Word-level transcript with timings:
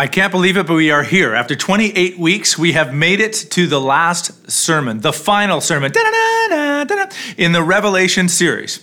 I 0.00 0.06
can't 0.06 0.32
believe 0.32 0.56
it, 0.56 0.66
but 0.66 0.76
we 0.76 0.90
are 0.90 1.02
here. 1.02 1.34
After 1.34 1.54
28 1.54 2.18
weeks, 2.18 2.56
we 2.56 2.72
have 2.72 2.94
made 2.94 3.20
it 3.20 3.34
to 3.50 3.66
the 3.66 3.78
last 3.78 4.50
sermon, 4.50 5.00
the 5.00 5.12
final 5.12 5.60
sermon 5.60 5.92
in 7.36 7.52
the 7.52 7.62
Revelation 7.62 8.30
series. 8.30 8.80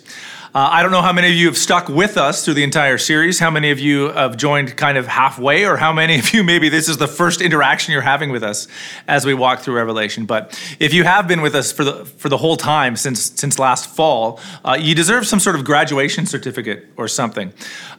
Uh, 0.58 0.70
I 0.72 0.82
don't 0.82 0.92
know 0.92 1.02
how 1.02 1.14
many 1.14 1.28
of 1.30 1.36
you 1.36 1.46
have 1.48 1.58
stuck 1.58 1.90
with 1.90 2.18
us 2.18 2.44
through 2.44 2.56
the 2.56 2.64
entire 2.64 2.98
series, 2.98 3.38
how 3.38 3.52
many 3.52 3.70
of 3.70 3.80
you 3.80 4.10
have 4.10 4.38
joined 4.38 4.76
kind 4.76 4.98
of 4.98 5.06
halfway, 5.06 5.66
or 5.66 5.78
how 5.78 5.94
many 5.94 6.18
of 6.20 6.34
you 6.34 6.44
maybe 6.44 6.70
this 6.70 6.90
is 6.90 6.98
the 6.98 7.08
first 7.08 7.42
interaction 7.42 7.92
you're 7.92 8.02
having 8.02 8.32
with 8.32 8.44
us 8.44 8.68
as 9.08 9.26
we 9.26 9.34
walk 9.34 9.60
through 9.60 9.76
Revelation. 9.76 10.26
But 10.26 10.60
if 10.80 10.94
you 10.94 11.04
have 11.04 11.28
been 11.28 11.42
with 11.42 11.54
us 11.54 11.72
for 11.72 11.84
the 11.84 12.06
for 12.06 12.30
the 12.30 12.38
whole 12.38 12.58
time 12.58 12.96
since 12.96 13.32
since 13.40 13.60
last 13.60 13.88
fall, 13.88 14.40
uh, 14.64 14.78
you 14.80 14.96
deserve 14.96 15.28
some 15.28 15.40
sort 15.40 15.56
of 15.56 15.64
graduation 15.64 16.26
certificate 16.26 16.88
or 16.96 17.08
something. 17.08 17.54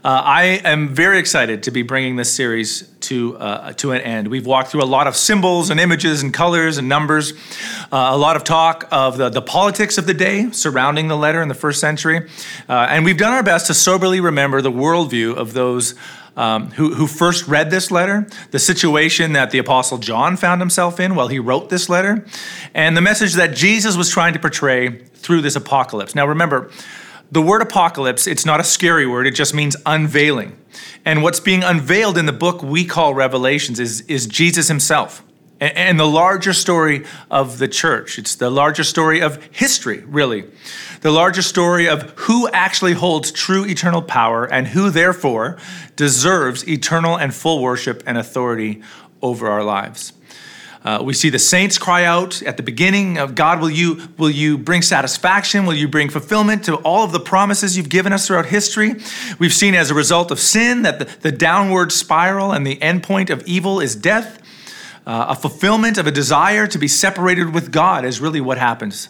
Uh, 0.05 0.23
I 0.25 0.43
am 0.65 0.95
very 0.95 1.19
excited 1.19 1.63
to 1.65 1.71
be 1.71 1.83
bringing 1.83 2.17
this 2.17 2.33
series 2.33 2.89
to 3.09 3.37
uh, 3.39 3.73
to 3.75 3.93
an 3.93 4.01
end. 4.03 4.29
We've 4.29 4.47
walked 4.47 4.71
through 4.71 4.83
a 4.83 4.93
lot 4.97 5.07
of 5.07 5.17
symbols 5.17 5.71
and 5.71 5.81
images 5.81 6.23
and 6.23 6.33
colors 6.33 6.79
and 6.79 6.89
numbers, 6.89 7.33
uh, 7.93 8.11
a 8.13 8.17
lot 8.17 8.37
of 8.37 8.45
talk 8.45 8.87
of 8.91 9.17
the, 9.17 9.29
the 9.31 9.43
politics 9.43 9.99
of 9.99 10.07
the 10.07 10.15
day 10.15 10.51
surrounding 10.53 11.09
the 11.09 11.17
letter 11.17 11.43
in 11.43 11.49
the 11.49 11.55
first 11.55 11.81
century. 11.81 12.29
Uh, 12.69 12.87
and 12.91 13.05
we've 13.05 13.17
done 13.17 13.33
our 13.33 13.43
best 13.43 13.67
to 13.69 13.75
soberly 13.75 14.21
remember 14.21 14.61
the 14.61 14.71
worldview 14.71 15.35
of 15.35 15.53
those 15.55 15.95
um, 16.37 16.71
who, 16.73 16.95
who 16.95 17.07
first 17.07 17.49
read 17.49 17.71
this 17.71 17.91
letter, 17.91 18.29
the 18.53 18.59
situation 18.61 19.33
that 19.33 19.51
the 19.51 19.59
Apostle 19.59 19.99
John 19.99 20.37
found 20.37 20.61
himself 20.61 21.01
in 21.01 21.17
while 21.17 21.29
he 21.29 21.41
wrote 21.41 21.69
this 21.69 21.89
letter, 21.89 22.25
and 22.75 22.97
the 22.97 23.01
message 23.01 23.35
that 23.35 23.57
Jesus 23.57 23.97
was 23.97 24.09
trying 24.09 24.35
to 24.35 24.39
portray 24.39 24.99
through 25.15 25.41
this 25.41 25.57
apocalypse. 25.57 26.15
Now, 26.15 26.27
remember, 26.29 26.71
the 27.31 27.43
word 27.43 27.63
apocalypse, 27.63 28.27
it's 28.27 28.47
not 28.47 28.61
a 28.61 28.65
scary 28.65 29.07
word, 29.07 29.27
it 29.27 29.35
just 29.35 29.55
means 29.55 29.77
unveiling. 29.85 30.57
And 31.05 31.23
what's 31.23 31.41
being 31.41 31.63
unveiled 31.63 32.19
in 32.19 32.27
the 32.27 32.33
book 32.33 32.63
we 32.63 32.85
call 32.85 33.15
Revelations 33.15 33.81
is, 33.81 34.03
is 34.03 34.27
Jesus 34.27 34.69
himself 34.69 35.23
and 35.61 35.99
the 35.99 36.07
larger 36.07 36.53
story 36.53 37.05
of 37.31 37.59
the 37.59 37.67
church. 37.67 38.19
It's 38.19 38.37
the 38.37 38.49
larger 38.49 38.85
story 38.85 39.21
of 39.21 39.43
history, 39.53 40.05
really 40.07 40.45
the 41.01 41.11
larger 41.11 41.43
story 41.43 41.89
of 41.89 42.11
who 42.17 42.49
actually 42.49 42.93
holds 42.93 43.31
true 43.31 43.65
eternal 43.65 44.03
power 44.03 44.45
and 44.45 44.69
who, 44.69 44.91
therefore, 44.91 45.59
deserves 45.97 46.69
eternal 46.69 47.17
and 47.17 47.35
full 47.35 47.63
worship 47.63 48.03
and 48.07 48.19
authority 48.19 48.83
over 49.23 49.49
our 49.49 49.63
lives. 49.63 50.13
Uh, 50.85 51.03
we 51.03 51.13
see 51.13 51.29
the 51.29 51.39
saints 51.39 51.77
cry 51.77 52.05
out 52.05 52.41
at 52.43 52.57
the 52.57 52.63
beginning 52.63 53.19
of 53.19 53.35
God, 53.35 53.61
will 53.61 53.71
you, 53.71 54.09
will 54.17 54.31
you 54.31 54.57
bring 54.57 54.81
satisfaction? 54.83 55.67
Will 55.67 55.75
you 55.75 55.89
bring 55.89 56.09
fulfillment 56.09 56.65
to 56.65 56.77
all 56.77 57.03
of 57.05 57.11
the 57.11 57.21
promises 57.21 57.77
you've 57.77 57.89
given 57.89 58.13
us 58.13 58.27
throughout 58.27 58.47
history? 58.47 58.95
We've 59.39 59.53
seen 59.53 59.75
as 59.75 59.91
a 59.91 59.95
result 59.95 60.31
of 60.31 60.39
sin 60.39 60.83
that 60.83 61.01
the, 61.01 61.05
the 61.21 61.33
downward 61.33 61.91
spiral 61.91 62.53
and 62.53 62.67
the 62.67 62.77
endpoint 62.77 63.31
of 63.31 63.43
evil 63.47 63.81
is 63.81 63.97
death. 63.97 64.41
Uh, 65.05 65.27
a 65.31 65.35
fulfillment 65.35 65.99
of 65.99 66.07
a 66.07 66.13
desire 66.13 66.67
to 66.67 66.79
be 66.79 66.87
separated 66.87 67.55
with 67.55 67.73
God 67.73 68.05
is 68.05 68.21
really 68.21 68.41
what 68.41 68.59
happens. 68.59 69.09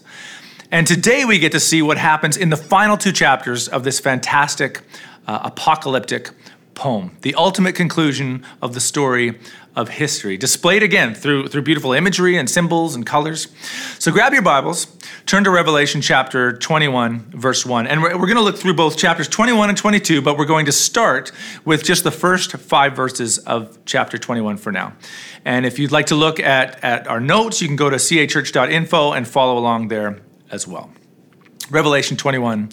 And 0.70 0.86
today 0.86 1.25
we 1.25 1.38
get 1.38 1.53
to 1.53 1.60
see 1.60 1.82
what 1.82 1.98
happens 1.98 2.36
in 2.36 2.50
the 2.50 2.56
final 2.56 2.97
two 2.97 3.12
chapters 3.12 3.69
of 3.69 3.84
this 3.84 4.00
fantastic 4.00 4.82
uh, 5.27 5.41
apocalyptic 5.44 6.30
poem, 6.75 7.16
the 7.22 7.34
ultimate 7.34 7.75
conclusion 7.75 8.44
of 8.62 8.75
the 8.75 8.80
story 8.80 9.38
of 9.78 9.88
history, 9.88 10.36
displayed 10.36 10.82
again 10.82 11.14
through, 11.14 11.47
through 11.47 11.62
beautiful 11.62 11.92
imagery 11.92 12.36
and 12.36 12.50
symbols 12.50 12.97
and 12.97 13.06
colors. 13.06 13.47
So 14.00 14.10
grab 14.10 14.32
your 14.32 14.42
Bibles, 14.42 14.86
turn 15.25 15.44
to 15.44 15.50
Revelation 15.50 16.00
chapter 16.00 16.53
21, 16.53 17.30
verse 17.30 17.64
1. 17.64 17.86
And 17.86 18.03
we're, 18.03 18.19
we're 18.19 18.26
going 18.26 18.38
to 18.38 18.42
look 18.42 18.58
through 18.58 18.75
both 18.75 18.98
chapters 18.98 19.28
21 19.28 19.69
and 19.69 19.78
22, 19.78 20.20
but 20.20 20.36
we're 20.36 20.47
going 20.47 20.66
to 20.66 20.72
start 20.72 21.30
with 21.64 21.84
just 21.84 22.03
the 22.03 22.10
first 22.10 22.50
five 22.56 22.97
verses 22.97 23.38
of 23.38 23.78
chapter 23.84 24.19
21 24.19 24.56
for 24.56 24.72
now. 24.72 24.94
And 25.44 25.64
if 25.64 25.78
you'd 25.78 25.92
like 25.92 26.06
to 26.06 26.16
look 26.16 26.41
at, 26.41 26.82
at 26.82 27.06
our 27.06 27.20
notes, 27.20 27.62
you 27.62 27.69
can 27.69 27.76
go 27.76 27.88
to 27.88 27.97
cachurch.info 27.97 29.12
and 29.12 29.28
follow 29.28 29.58
along 29.58 29.88
there 29.88 30.20
as 30.50 30.66
well. 30.66 30.91
Revelation 31.70 32.16
21, 32.16 32.72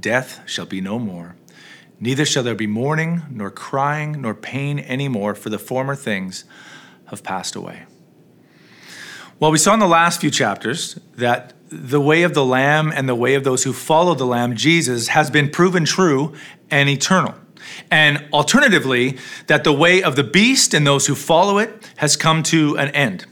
Death 0.00 0.40
shall 0.46 0.66
be 0.66 0.80
no 0.80 0.98
more. 0.98 1.36
Neither 2.00 2.24
shall 2.24 2.42
there 2.42 2.54
be 2.54 2.66
mourning, 2.66 3.22
nor 3.30 3.50
crying, 3.50 4.20
nor 4.20 4.34
pain 4.34 4.78
any 4.78 5.08
more, 5.08 5.34
for 5.34 5.50
the 5.50 5.58
former 5.58 5.94
things 5.94 6.44
have 7.06 7.22
passed 7.22 7.54
away. 7.54 7.84
Well, 9.40 9.50
we 9.50 9.58
saw 9.58 9.74
in 9.74 9.80
the 9.80 9.86
last 9.86 10.20
few 10.20 10.30
chapters 10.30 10.98
that 11.16 11.52
the 11.68 12.00
way 12.00 12.22
of 12.22 12.34
the 12.34 12.44
Lamb 12.44 12.92
and 12.94 13.08
the 13.08 13.14
way 13.14 13.34
of 13.34 13.44
those 13.44 13.64
who 13.64 13.72
follow 13.72 14.14
the 14.14 14.26
Lamb, 14.26 14.54
Jesus, 14.56 15.08
has 15.08 15.30
been 15.30 15.50
proven 15.50 15.84
true 15.84 16.34
and 16.70 16.88
eternal. 16.88 17.34
And 17.90 18.26
alternatively, 18.32 19.18
that 19.46 19.64
the 19.64 19.72
way 19.72 20.02
of 20.02 20.16
the 20.16 20.24
beast 20.24 20.74
and 20.74 20.86
those 20.86 21.06
who 21.06 21.14
follow 21.14 21.58
it 21.58 21.90
has 21.96 22.16
come 22.16 22.42
to 22.44 22.76
an 22.78 22.88
end 22.90 23.26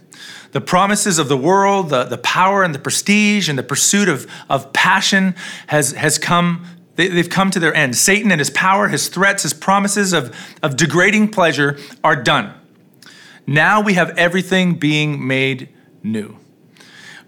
the 0.53 0.61
promises 0.61 1.19
of 1.19 1.29
the 1.29 1.37
world, 1.37 1.91
the, 1.91 2.05
the 2.05 2.19
power 2.19 2.63
and 2.63 2.75
the 2.75 2.79
prestige 2.79 3.49
and 3.49 3.59
the 3.59 3.63
pursuit 3.63 4.09
of, 4.09 4.27
of 4.49 4.73
passion 4.73 5.35
has, 5.67 5.93
has 5.93 6.19
come, 6.19 6.65
they, 6.97 7.09
they've 7.09 7.29
come 7.29 7.51
to 7.51 7.59
their 7.59 7.75
end. 7.75 7.97
Satan 7.97 8.31
and 8.31 8.39
his 8.41 8.51
power, 8.51 8.89
his 8.89 9.09
threats, 9.09 9.43
his 9.43 9.55
promises 9.55 10.13
of, 10.13 10.35
of 10.63 10.77
degrading 10.77 11.29
pleasure 11.29 11.79
are 12.05 12.17
done. 12.17 12.55
Now 13.47 13.81
we 13.81 13.95
have 13.95 14.11
everything 14.11 14.75
being 14.75 15.27
made 15.27 15.69
new 16.03 16.39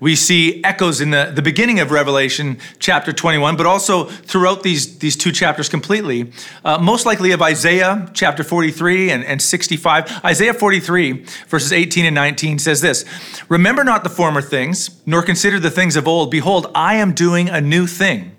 we 0.05 0.15
see 0.15 0.63
echoes 0.63 1.01
in 1.01 1.13
the, 1.13 1.33
the 1.35 1.41
beginning 1.41 1.81
of 1.81 1.91
Revelation 1.91 2.59
chapter 2.79 3.11
21, 3.11 3.57
but 3.57 3.65
also 3.65 4.05
throughout 4.05 4.63
these, 4.63 4.99
these 4.99 5.17
two 5.17 5.33
chapters 5.33 5.67
completely, 5.67 6.31
uh, 6.63 6.77
most 6.77 7.07
likely 7.07 7.33
of 7.33 7.41
Isaiah 7.41 8.11
chapter 8.13 8.45
43 8.45 9.11
and, 9.11 9.25
and 9.25 9.41
65. 9.41 10.23
Isaiah 10.23 10.53
43, 10.53 11.25
verses 11.49 11.73
18 11.73 12.05
and 12.05 12.15
19 12.15 12.59
says 12.59 12.83
this 12.83 13.07
Remember 13.49 13.83
not 13.83 14.05
the 14.05 14.11
former 14.11 14.43
things, 14.43 15.01
nor 15.07 15.23
consider 15.23 15.59
the 15.59 15.71
things 15.71 15.97
of 15.97 16.07
old. 16.07 16.31
Behold, 16.31 16.71
I 16.75 16.97
am 16.97 17.15
doing 17.15 17.49
a 17.49 17.63
new 17.63 17.87
thing. 17.87 18.37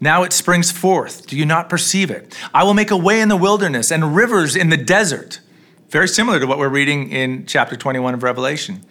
Now 0.00 0.22
it 0.22 0.32
springs 0.32 0.70
forth. 0.70 1.26
Do 1.26 1.36
you 1.36 1.44
not 1.44 1.68
perceive 1.68 2.08
it? 2.08 2.38
I 2.54 2.62
will 2.62 2.74
make 2.74 2.92
a 2.92 2.96
way 2.96 3.20
in 3.20 3.28
the 3.28 3.36
wilderness 3.36 3.90
and 3.90 4.14
rivers 4.14 4.54
in 4.54 4.68
the 4.68 4.76
desert. 4.76 5.40
Very 5.88 6.06
similar 6.06 6.38
to 6.38 6.46
what 6.46 6.58
we're 6.58 6.68
reading 6.68 7.10
in 7.10 7.46
chapter 7.46 7.74
21 7.74 8.14
of 8.14 8.22
Revelation 8.22 8.84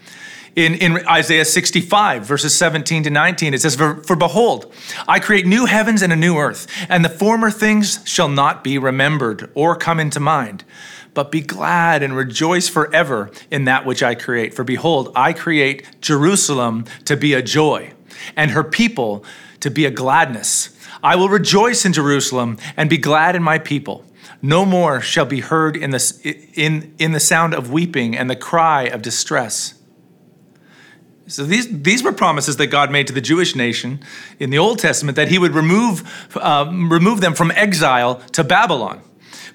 in, 0.56 0.75
in 0.75 1.07
Isaiah 1.07 1.45
65, 1.45 2.25
verses 2.25 2.56
17 2.56 3.03
to 3.03 3.09
19. 3.09 3.53
It 3.53 3.62
says, 3.62 3.75
for, 3.75 4.03
for 4.03 4.16
behold, 4.16 4.73
I 5.07 5.19
create 5.19 5.45
new 5.45 5.66
heavens 5.66 6.01
and 6.01 6.12
a 6.12 6.16
new 6.16 6.38
earth, 6.38 6.67
and 6.89 7.06
the 7.06 7.09
former 7.09 7.51
things 7.51 8.01
shall 8.06 8.27
not 8.27 8.63
be 8.63 8.77
remembered 8.77 9.50
or 9.53 9.75
come 9.75 10.00
into 10.00 10.19
mind. 10.19 10.63
But 11.13 11.31
be 11.31 11.42
glad 11.42 12.03
and 12.03 12.15
rejoice 12.15 12.69
forever 12.69 13.31
in 13.50 13.65
that 13.65 13.86
which 13.86 14.01
I 14.01 14.15
create. 14.15 14.53
For 14.53 14.63
behold, 14.63 15.12
I 15.15 15.33
create 15.33 16.01
Jerusalem 16.01 16.86
to 17.06 17.18
be 17.18 17.33
a 17.33 17.42
joy, 17.42 17.94
and 18.36 18.51
her 18.51 18.63
people 18.63 19.25
to 19.59 19.69
be 19.69 19.86
a 19.86 19.92
gladness. 19.92 20.77
I 21.04 21.15
will 21.15 21.30
rejoice 21.30 21.86
in 21.86 21.94
Jerusalem 21.94 22.57
and 22.77 22.89
be 22.89 22.97
glad 22.97 23.36
in 23.36 23.44
my 23.44 23.57
people. 23.57 24.06
No 24.42 24.65
more 24.65 25.01
shall 25.01 25.25
be 25.25 25.39
heard 25.42 25.75
in 25.75 25.92
the, 25.92 26.38
in, 26.56 26.95
in 26.97 27.12
the 27.12 27.19
sound 27.19 27.54
of 27.54 27.71
weeping 27.71 28.18
and 28.18 28.30
the 28.30 28.36
cry 28.36 28.83
of 28.83 29.01
distress. 29.01 29.81
So 31.31 31.45
these, 31.45 31.81
these 31.81 32.04
were 32.04 32.12
promises 32.12 32.57
that 32.57 32.68
God 32.68 32.92
made 32.92 33.07
to 33.07 33.13
the 33.13 33.22
Jewish 33.22 33.56
nation 33.56 34.01
in 34.39 34.50
the 34.50 34.57
Old 34.57 34.80
Testament 34.80 35.16
that 35.16 35.30
he 35.30 35.39
would 35.39 35.56
remove, 35.56 36.04
um, 36.36 36.92
remove 36.92 37.22
them 37.22 37.36
from 37.36 37.51
exile 37.51 38.16
to 38.33 38.44
Babylon. 38.44 39.01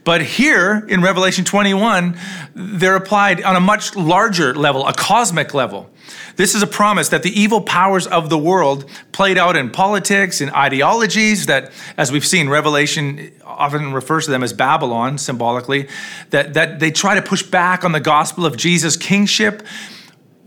But 0.02 0.22
here 0.22 0.86
in 0.88 1.02
Revelation 1.02 1.44
21, 1.44 2.16
they're 2.54 2.96
applied 2.96 3.42
on 3.42 3.56
a 3.56 3.60
much 3.60 3.94
larger 3.94 4.54
level, 4.54 4.86
a 4.86 4.94
cosmic 4.94 5.52
level. 5.52 5.90
This 6.36 6.54
is 6.54 6.62
a 6.62 6.66
promise 6.66 7.10
that 7.10 7.22
the 7.22 7.38
evil 7.38 7.60
powers 7.60 8.06
of 8.06 8.30
the 8.30 8.38
world 8.38 8.88
played 9.12 9.36
out 9.36 9.56
in 9.56 9.68
politics 9.68 10.40
in 10.40 10.48
ideologies 10.50 11.46
that, 11.46 11.72
as 11.98 12.10
we've 12.10 12.24
seen, 12.24 12.48
Revelation 12.48 13.32
often 13.44 13.92
refers 13.92 14.26
to 14.26 14.30
them 14.30 14.42
as 14.42 14.52
Babylon 14.52 15.18
symbolically, 15.18 15.88
that, 16.30 16.54
that 16.54 16.80
they 16.80 16.90
try 16.90 17.16
to 17.16 17.22
push 17.22 17.42
back 17.42 17.84
on 17.84 17.92
the 17.92 18.00
gospel 18.00 18.46
of 18.46 18.56
Jesus' 18.56 18.96
kingship 18.96 19.66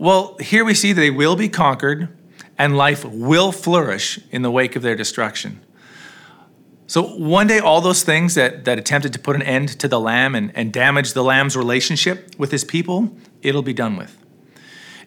well, 0.00 0.38
here 0.40 0.64
we 0.64 0.72
see 0.72 0.94
they 0.94 1.10
will 1.10 1.36
be 1.36 1.50
conquered 1.50 2.08
and 2.56 2.74
life 2.74 3.04
will 3.04 3.52
flourish 3.52 4.18
in 4.30 4.40
the 4.40 4.50
wake 4.50 4.74
of 4.74 4.80
their 4.80 4.96
destruction. 4.96 5.60
So 6.86 7.02
one 7.02 7.46
day, 7.46 7.58
all 7.58 7.82
those 7.82 8.02
things 8.02 8.34
that, 8.34 8.64
that 8.64 8.78
attempted 8.78 9.12
to 9.12 9.18
put 9.18 9.36
an 9.36 9.42
end 9.42 9.68
to 9.78 9.88
the 9.88 10.00
lamb 10.00 10.34
and, 10.34 10.52
and 10.56 10.72
damage 10.72 11.12
the 11.12 11.22
lamb's 11.22 11.54
relationship 11.54 12.34
with 12.38 12.50
his 12.50 12.64
people, 12.64 13.14
it'll 13.42 13.60
be 13.60 13.74
done 13.74 13.96
with. 13.98 14.16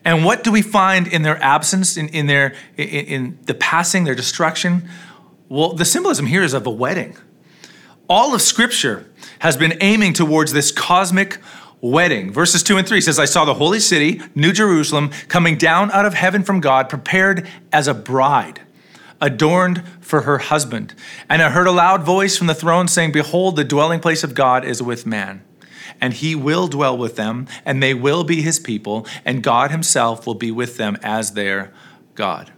And 0.06 0.24
what 0.24 0.44
do 0.44 0.52
we 0.52 0.62
find 0.62 1.08
in 1.08 1.24
their 1.24 1.42
absence, 1.42 1.98
in, 1.98 2.10
in, 2.10 2.28
their, 2.28 2.54
in, 2.78 2.88
in 2.88 3.40
the 3.46 3.56
passing, 3.56 4.04
their 4.04 4.14
destruction? 4.14 4.88
Well, 5.50 5.74
the 5.74 5.86
symbolism 5.86 6.28
here 6.28 6.44
is 6.44 6.54
of 6.54 6.68
a 6.68 6.72
wedding. 6.72 7.18
All 8.08 8.36
of 8.36 8.44
Scripture 8.44 9.12
has 9.40 9.58
been 9.58 9.76
aiming 9.82 10.14
towards 10.14 10.54
this 10.54 10.72
cosmic 10.72 11.40
wedding. 11.84 12.32
Verses 12.32 12.64
2 12.64 12.78
and 12.78 12.88
3 12.88 13.02
says, 13.02 13.20
I 13.20 13.26
saw 13.26 13.46
the 13.46 13.54
holy 13.54 13.80
city, 13.80 14.22
New 14.34 14.54
Jerusalem, 14.54 15.12
coming 15.28 15.58
down 15.58 15.92
out 15.92 16.06
of 16.06 16.14
heaven 16.14 16.42
from 16.44 16.62
God, 16.62 16.90
prepared 16.90 17.48
as 17.72 17.88
a 17.88 17.94
bride 17.94 18.62
adorned 19.22 19.82
for 20.02 20.22
her 20.22 20.38
husband. 20.38 20.94
And 21.30 21.42
I 21.42 21.50
heard 21.50 21.66
a 21.66 21.72
loud 21.72 22.04
voice 22.04 22.38
from 22.38 22.48
the 22.48 22.54
throne 22.56 22.90
saying, 22.90 23.14
Behold, 23.14 23.56
the 23.56 23.64
dwelling 23.64 24.02
place 24.02 24.24
of 24.24 24.36
God 24.36 24.66
is 24.66 24.84
with 24.84 25.06
man. 25.06 25.44
And 26.02 26.14
he 26.14 26.36
will 26.36 26.68
dwell 26.68 26.98
with 26.98 27.16
them, 27.16 27.48
and 27.66 27.82
they 27.82 27.94
will 27.94 28.26
be 28.26 28.42
his 28.42 28.60
people, 28.60 29.08
and 29.24 29.42
God 29.42 29.72
himself 29.72 30.28
will 30.28 30.34
be 30.34 30.52
with 30.52 30.76
them 30.76 30.98
as 31.02 31.32
their 31.32 31.72
God. 32.16 32.52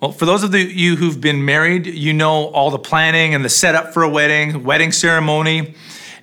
Well, 0.00 0.12
for 0.12 0.24
those 0.24 0.42
of 0.42 0.54
you 0.54 0.96
who've 0.96 1.20
been 1.20 1.44
married, 1.44 1.86
you 1.86 2.12
know 2.12 2.46
all 2.48 2.70
the 2.70 2.78
planning 2.78 3.34
and 3.34 3.44
the 3.44 3.48
setup 3.48 3.92
for 3.92 4.02
a 4.02 4.08
wedding, 4.08 4.64
wedding 4.64 4.92
ceremony, 4.92 5.74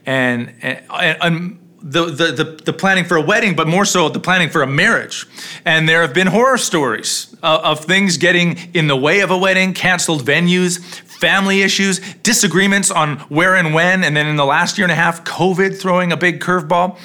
and, 0.05 0.53
and, 0.61 0.83
and 1.21 1.62
the, 1.83 2.05
the, 2.05 2.31
the, 2.31 2.43
the, 2.63 2.73
planning 2.73 3.03
for 3.03 3.17
a 3.17 3.21
wedding, 3.21 3.55
but 3.55 3.67
more 3.67 3.83
so 3.83 4.07
the 4.07 4.19
planning 4.19 4.49
for 4.49 4.61
a 4.61 4.67
marriage. 4.67 5.27
And 5.65 5.87
there 5.87 6.01
have 6.01 6.13
been 6.13 6.27
horror 6.27 6.57
stories 6.57 7.35
of, 7.43 7.79
of 7.79 7.85
things 7.85 8.17
getting 8.17 8.57
in 8.73 8.87
the 8.87 8.95
way 8.95 9.19
of 9.19 9.31
a 9.31 9.37
wedding, 9.37 9.73
canceled 9.73 10.23
venues, 10.23 10.79
family 11.23 11.61
issues, 11.61 11.99
disagreements 12.15 12.89
on 12.89 13.17
where 13.29 13.55
and 13.55 13.73
when, 13.73 14.03
and 14.03 14.15
then 14.15 14.27
in 14.27 14.37
the 14.37 14.45
last 14.45 14.77
year 14.77 14.85
and 14.85 14.91
a 14.93 14.95
half, 14.95 15.25
COVID 15.25 15.77
throwing 15.77 16.13
a 16.13 16.17
big 16.17 16.39
curveball. 16.39 16.97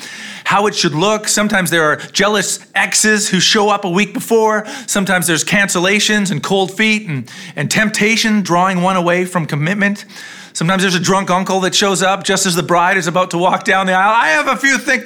How 0.45 0.67
it 0.67 0.75
should 0.77 0.95
look. 0.95 1.29
Sometimes 1.29 1.71
there 1.71 1.85
are 1.85 1.97
jealous 1.97 2.65
exes 2.75 3.29
who 3.29 3.41
show 3.41 3.69
up 3.71 3.85
a 3.85 3.91
week 3.91 4.15
before. 4.15 4.65
Sometimes 4.87 5.27
there's 5.27 5.45
cancellations 5.45 6.31
and 6.31 6.43
cold 6.43 6.73
feet 6.73 7.09
and, 7.09 7.31
and 7.55 7.71
temptation 7.71 8.43
drawing 8.43 8.83
one 8.83 8.97
away 8.97 9.25
from 9.25 9.45
commitment. 9.45 10.05
Sometimes 10.59 10.83
there's 10.83 10.97
a 10.97 11.01
drunk 11.01 11.31
uncle 11.31 11.61
that 11.61 11.73
shows 11.73 12.03
up 12.03 12.25
just 12.25 12.45
as 12.45 12.57
the 12.57 12.65
bride 12.65 12.97
is 12.97 13.07
about 13.07 13.31
to 13.31 13.39
walk 13.39 13.63
down 13.63 13.87
the 13.87 13.93
aisle. 13.93 14.13
I 14.13 14.31
have 14.31 14.49
a 14.49 14.57
few 14.57 14.77
things. 14.77 15.05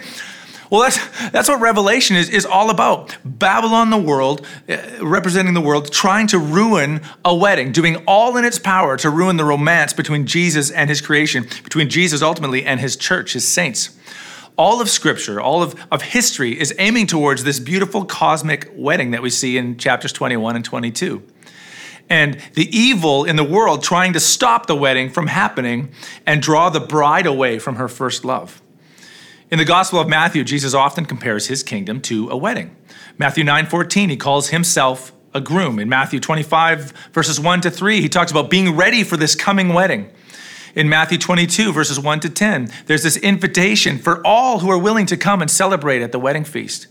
Well, 0.70 0.80
that's, 0.80 1.28
that's 1.28 1.46
what 1.46 1.60
Revelation 1.60 2.16
is, 2.16 2.30
is 2.30 2.46
all 2.46 2.70
about. 2.70 3.18
Babylon, 3.22 3.90
the 3.90 3.98
world, 3.98 4.46
uh, 4.66 4.78
representing 5.02 5.52
the 5.52 5.60
world, 5.60 5.92
trying 5.92 6.26
to 6.28 6.38
ruin 6.38 7.02
a 7.22 7.36
wedding, 7.36 7.70
doing 7.70 7.96
all 8.06 8.38
in 8.38 8.46
its 8.46 8.58
power 8.58 8.96
to 8.96 9.10
ruin 9.10 9.36
the 9.36 9.44
romance 9.44 9.92
between 9.92 10.26
Jesus 10.26 10.70
and 10.70 10.88
his 10.88 11.02
creation, 11.02 11.46
between 11.62 11.90
Jesus 11.90 12.22
ultimately 12.22 12.64
and 12.64 12.80
his 12.80 12.96
church, 12.96 13.34
his 13.34 13.46
saints. 13.46 13.90
All 14.56 14.80
of 14.80 14.88
Scripture, 14.88 15.38
all 15.38 15.62
of, 15.62 15.74
of 15.90 16.00
history 16.00 16.58
is 16.58 16.74
aiming 16.78 17.08
towards 17.08 17.44
this 17.44 17.60
beautiful 17.60 18.06
cosmic 18.06 18.72
wedding 18.74 19.10
that 19.10 19.20
we 19.20 19.28
see 19.28 19.58
in 19.58 19.76
chapters 19.76 20.14
21 20.14 20.56
and 20.56 20.64
22 20.64 21.22
and 22.12 22.36
the 22.52 22.68
evil 22.76 23.24
in 23.24 23.36
the 23.36 23.44
world 23.44 23.82
trying 23.82 24.12
to 24.12 24.20
stop 24.20 24.66
the 24.66 24.76
wedding 24.76 25.08
from 25.08 25.28
happening 25.28 25.90
and 26.26 26.42
draw 26.42 26.68
the 26.68 26.78
bride 26.78 27.24
away 27.24 27.58
from 27.58 27.76
her 27.76 27.88
first 27.88 28.22
love. 28.22 28.60
In 29.50 29.56
the 29.56 29.64
Gospel 29.64 29.98
of 29.98 30.10
Matthew, 30.10 30.44
Jesus 30.44 30.74
often 30.74 31.06
compares 31.06 31.46
his 31.46 31.62
kingdom 31.62 32.02
to 32.02 32.28
a 32.28 32.36
wedding. 32.36 32.76
Matthew 33.16 33.44
9:14, 33.44 34.10
he 34.10 34.18
calls 34.18 34.50
himself 34.50 35.10
a 35.32 35.40
groom. 35.40 35.78
In 35.78 35.88
Matthew 35.88 36.20
25, 36.20 36.92
verses 37.14 37.40
1 37.40 37.62
to 37.62 37.70
3, 37.70 38.02
he 38.02 38.10
talks 38.10 38.30
about 38.30 38.50
being 38.50 38.76
ready 38.76 39.04
for 39.04 39.16
this 39.16 39.34
coming 39.34 39.72
wedding. 39.72 40.10
In 40.74 40.90
Matthew 40.90 41.16
22, 41.16 41.72
verses 41.72 41.98
1 41.98 42.20
to 42.20 42.28
10, 42.28 42.70
there's 42.86 43.04
this 43.04 43.16
invitation 43.16 43.96
for 43.96 44.20
all 44.26 44.58
who 44.58 44.70
are 44.70 44.76
willing 44.76 45.06
to 45.06 45.16
come 45.16 45.40
and 45.40 45.50
celebrate 45.50 46.02
at 46.02 46.12
the 46.12 46.18
wedding 46.18 46.44
feast. 46.44 46.88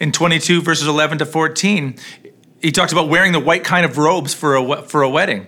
In 0.00 0.12
22, 0.12 0.62
verses 0.62 0.88
11 0.88 1.18
to 1.18 1.26
14, 1.26 1.94
he 2.62 2.70
talks 2.70 2.92
about 2.92 3.08
wearing 3.08 3.32
the 3.32 3.40
white 3.40 3.64
kind 3.64 3.84
of 3.84 3.98
robes 3.98 4.32
for 4.32 4.56
a, 4.56 4.82
for 4.82 5.02
a 5.02 5.08
wedding. 5.08 5.46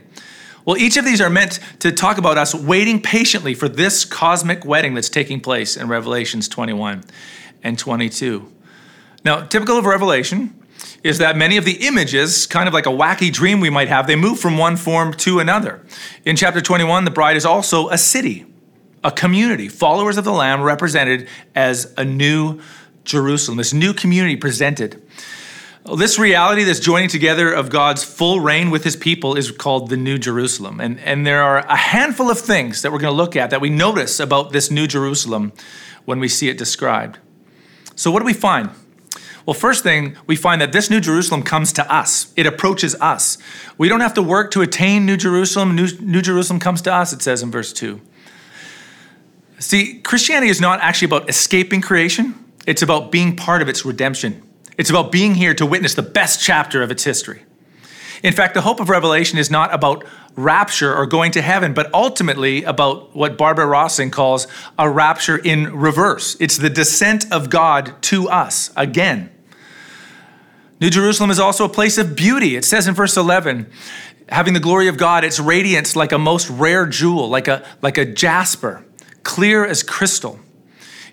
Well, 0.64 0.76
each 0.76 0.96
of 0.96 1.04
these 1.04 1.20
are 1.20 1.30
meant 1.30 1.60
to 1.80 1.92
talk 1.92 2.18
about 2.18 2.38
us 2.38 2.54
waiting 2.54 3.00
patiently 3.00 3.54
for 3.54 3.68
this 3.68 4.04
cosmic 4.04 4.64
wedding 4.64 4.94
that's 4.94 5.10
taking 5.10 5.40
place 5.40 5.76
in 5.76 5.88
Revelations 5.88 6.48
21 6.48 7.04
and 7.62 7.78
22. 7.78 8.50
Now, 9.24 9.44
typical 9.44 9.78
of 9.78 9.84
Revelation 9.84 10.58
is 11.02 11.18
that 11.18 11.36
many 11.36 11.58
of 11.58 11.64
the 11.64 11.86
images, 11.86 12.46
kind 12.46 12.66
of 12.66 12.74
like 12.74 12.86
a 12.86 12.90
wacky 12.90 13.30
dream 13.32 13.60
we 13.60 13.70
might 13.70 13.88
have, 13.88 14.06
they 14.06 14.16
move 14.16 14.40
from 14.40 14.56
one 14.56 14.76
form 14.76 15.12
to 15.12 15.38
another. 15.38 15.84
In 16.24 16.34
chapter 16.34 16.60
21, 16.60 17.04
the 17.04 17.10
bride 17.10 17.36
is 17.36 17.44
also 17.44 17.90
a 17.90 17.98
city, 17.98 18.46
a 19.02 19.10
community, 19.10 19.68
followers 19.68 20.16
of 20.16 20.24
the 20.24 20.32
Lamb 20.32 20.62
represented 20.62 21.28
as 21.54 21.92
a 21.98 22.04
new 22.04 22.60
Jerusalem, 23.04 23.58
this 23.58 23.74
new 23.74 23.92
community 23.92 24.36
presented. 24.36 25.02
This 25.92 26.18
reality, 26.18 26.64
this 26.64 26.80
joining 26.80 27.10
together 27.10 27.52
of 27.52 27.68
God's 27.68 28.02
full 28.02 28.40
reign 28.40 28.70
with 28.70 28.84
his 28.84 28.96
people, 28.96 29.36
is 29.36 29.50
called 29.50 29.90
the 29.90 29.98
New 29.98 30.16
Jerusalem. 30.16 30.80
And, 30.80 30.98
and 31.00 31.26
there 31.26 31.42
are 31.42 31.58
a 31.58 31.76
handful 31.76 32.30
of 32.30 32.38
things 32.38 32.80
that 32.80 32.90
we're 32.90 33.00
going 33.00 33.12
to 33.12 33.16
look 33.16 33.36
at 33.36 33.50
that 33.50 33.60
we 33.60 33.68
notice 33.68 34.18
about 34.18 34.52
this 34.52 34.70
New 34.70 34.86
Jerusalem 34.86 35.52
when 36.06 36.20
we 36.20 36.28
see 36.28 36.48
it 36.48 36.56
described. 36.56 37.18
So, 37.96 38.10
what 38.10 38.20
do 38.20 38.24
we 38.24 38.32
find? 38.32 38.70
Well, 39.44 39.52
first 39.52 39.82
thing, 39.82 40.16
we 40.26 40.36
find 40.36 40.58
that 40.62 40.72
this 40.72 40.88
New 40.88 41.00
Jerusalem 41.00 41.42
comes 41.42 41.70
to 41.74 41.94
us. 41.94 42.32
It 42.34 42.46
approaches 42.46 42.94
us. 42.94 43.36
We 43.76 43.90
don't 43.90 44.00
have 44.00 44.14
to 44.14 44.22
work 44.22 44.50
to 44.52 44.62
attain 44.62 45.04
New 45.04 45.18
Jerusalem. 45.18 45.76
New, 45.76 45.88
New 46.00 46.22
Jerusalem 46.22 46.60
comes 46.60 46.80
to 46.82 46.94
us, 46.94 47.12
it 47.12 47.20
says 47.20 47.42
in 47.42 47.50
verse 47.50 47.74
2. 47.74 48.00
See, 49.58 50.00
Christianity 50.00 50.50
is 50.50 50.62
not 50.62 50.80
actually 50.80 51.06
about 51.06 51.28
escaping 51.28 51.82
creation, 51.82 52.42
it's 52.66 52.80
about 52.80 53.12
being 53.12 53.36
part 53.36 53.60
of 53.60 53.68
its 53.68 53.84
redemption. 53.84 54.43
It's 54.76 54.90
about 54.90 55.12
being 55.12 55.34
here 55.34 55.54
to 55.54 55.66
witness 55.66 55.94
the 55.94 56.02
best 56.02 56.42
chapter 56.42 56.82
of 56.82 56.90
its 56.90 57.04
history. 57.04 57.42
In 58.22 58.32
fact, 58.32 58.54
the 58.54 58.62
hope 58.62 58.80
of 58.80 58.88
Revelation 58.88 59.38
is 59.38 59.50
not 59.50 59.72
about 59.72 60.04
rapture 60.36 60.94
or 60.94 61.06
going 61.06 61.30
to 61.32 61.42
heaven, 61.42 61.74
but 61.74 61.92
ultimately 61.92 62.64
about 62.64 63.14
what 63.14 63.38
Barbara 63.38 63.66
Rossing 63.66 64.10
calls 64.10 64.46
a 64.78 64.88
rapture 64.88 65.36
in 65.36 65.76
reverse. 65.76 66.36
It's 66.40 66.56
the 66.56 66.70
descent 66.70 67.30
of 67.30 67.50
God 67.50 67.94
to 68.02 68.28
us 68.28 68.72
again. 68.76 69.30
New 70.80 70.90
Jerusalem 70.90 71.30
is 71.30 71.38
also 71.38 71.64
a 71.64 71.68
place 71.68 71.98
of 71.98 72.16
beauty. 72.16 72.56
It 72.56 72.64
says 72.64 72.88
in 72.88 72.94
verse 72.94 73.16
11, 73.16 73.70
having 74.28 74.54
the 74.54 74.60
glory 74.60 74.88
of 74.88 74.96
God, 74.96 75.24
its 75.24 75.38
radiance 75.38 75.94
like 75.94 76.12
a 76.12 76.18
most 76.18 76.50
rare 76.50 76.86
jewel, 76.86 77.28
like 77.28 77.46
a, 77.46 77.64
like 77.80 77.98
a 77.98 78.04
jasper, 78.04 78.84
clear 79.22 79.64
as 79.64 79.82
crystal. 79.82 80.40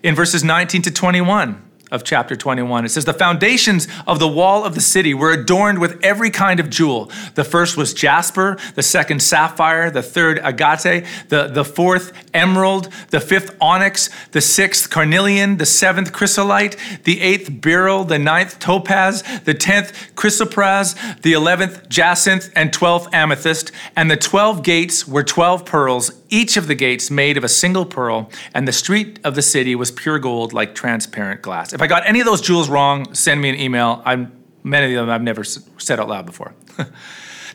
In 0.01 0.15
verses 0.15 0.44
19 0.44 0.82
to 0.84 0.91
21, 0.91 1.62
of 1.91 2.03
chapter 2.03 2.36
21. 2.36 2.86
It 2.86 2.89
says, 2.89 3.05
The 3.05 3.13
foundations 3.13 3.88
of 4.07 4.19
the 4.19 4.27
wall 4.27 4.63
of 4.63 4.75
the 4.75 4.81
city 4.81 5.13
were 5.13 5.31
adorned 5.31 5.79
with 5.79 6.00
every 6.03 6.29
kind 6.29 6.60
of 6.60 6.69
jewel. 6.69 7.12
The 7.36 7.43
first 7.43 7.77
was 7.77 7.93
jasper, 7.93 8.57
the 8.75 8.83
second 8.83 9.21
sapphire, 9.21 9.91
the 9.91 10.01
third 10.01 10.39
agate, 10.39 11.05
the, 11.29 11.48
the 11.48 11.65
fourth 11.65 12.13
emerald, 12.33 12.89
the 13.10 13.19
fifth 13.19 13.55
onyx, 13.60 14.10
the 14.31 14.41
sixth 14.41 14.89
carnelian, 14.89 15.57
the 15.57 15.65
seventh 15.65 16.13
chrysolite, 16.13 16.77
the 17.03 17.19
eighth 17.21 17.62
beryl, 17.62 18.03
the 18.03 18.19
ninth 18.19 18.60
topaz, 18.60 19.24
the 19.43 19.53
tenth 19.53 19.91
chrysoprase, 20.15 21.21
the 21.21 21.33
eleventh 21.33 21.89
jacinth, 21.89 22.50
and 22.55 22.71
twelfth 22.71 23.13
amethyst. 23.13 23.71
And 23.95 24.10
the 24.10 24.17
twelve 24.17 24.63
gates 24.63 25.07
were 25.07 25.24
twelve 25.24 25.65
pearls, 25.65 26.12
each 26.31 26.55
of 26.55 26.67
the 26.67 26.75
gates 26.75 27.12
made 27.12 27.38
of 27.38 27.43
a 27.43 27.50
single 27.50 27.86
pearl, 27.86 28.29
and 28.53 28.67
the 28.67 28.71
street 28.71 29.19
of 29.24 29.36
the 29.36 29.41
city 29.41 29.75
was 29.75 29.91
pure 29.91 30.17
gold 30.17 30.53
like 30.53 30.74
transparent 30.74 31.41
glass. 31.41 31.74
If 31.74 31.80
I 31.81 31.88
got 31.88 32.07
any 32.07 32.19
of 32.19 32.25
those 32.25 32.41
jewels 32.41 32.69
wrong, 32.69 33.13
send 33.13 33.41
me 33.41 33.50
an 33.50 33.55
email. 33.55 34.01
I'm, 34.05 34.31
many 34.63 34.93
of 34.93 35.05
them 35.05 35.09
I've 35.09 35.21
never 35.21 35.43
said 35.43 36.00
out 36.00 36.07
loud 36.07 36.25
before. 36.25 36.53
now, 36.77 36.85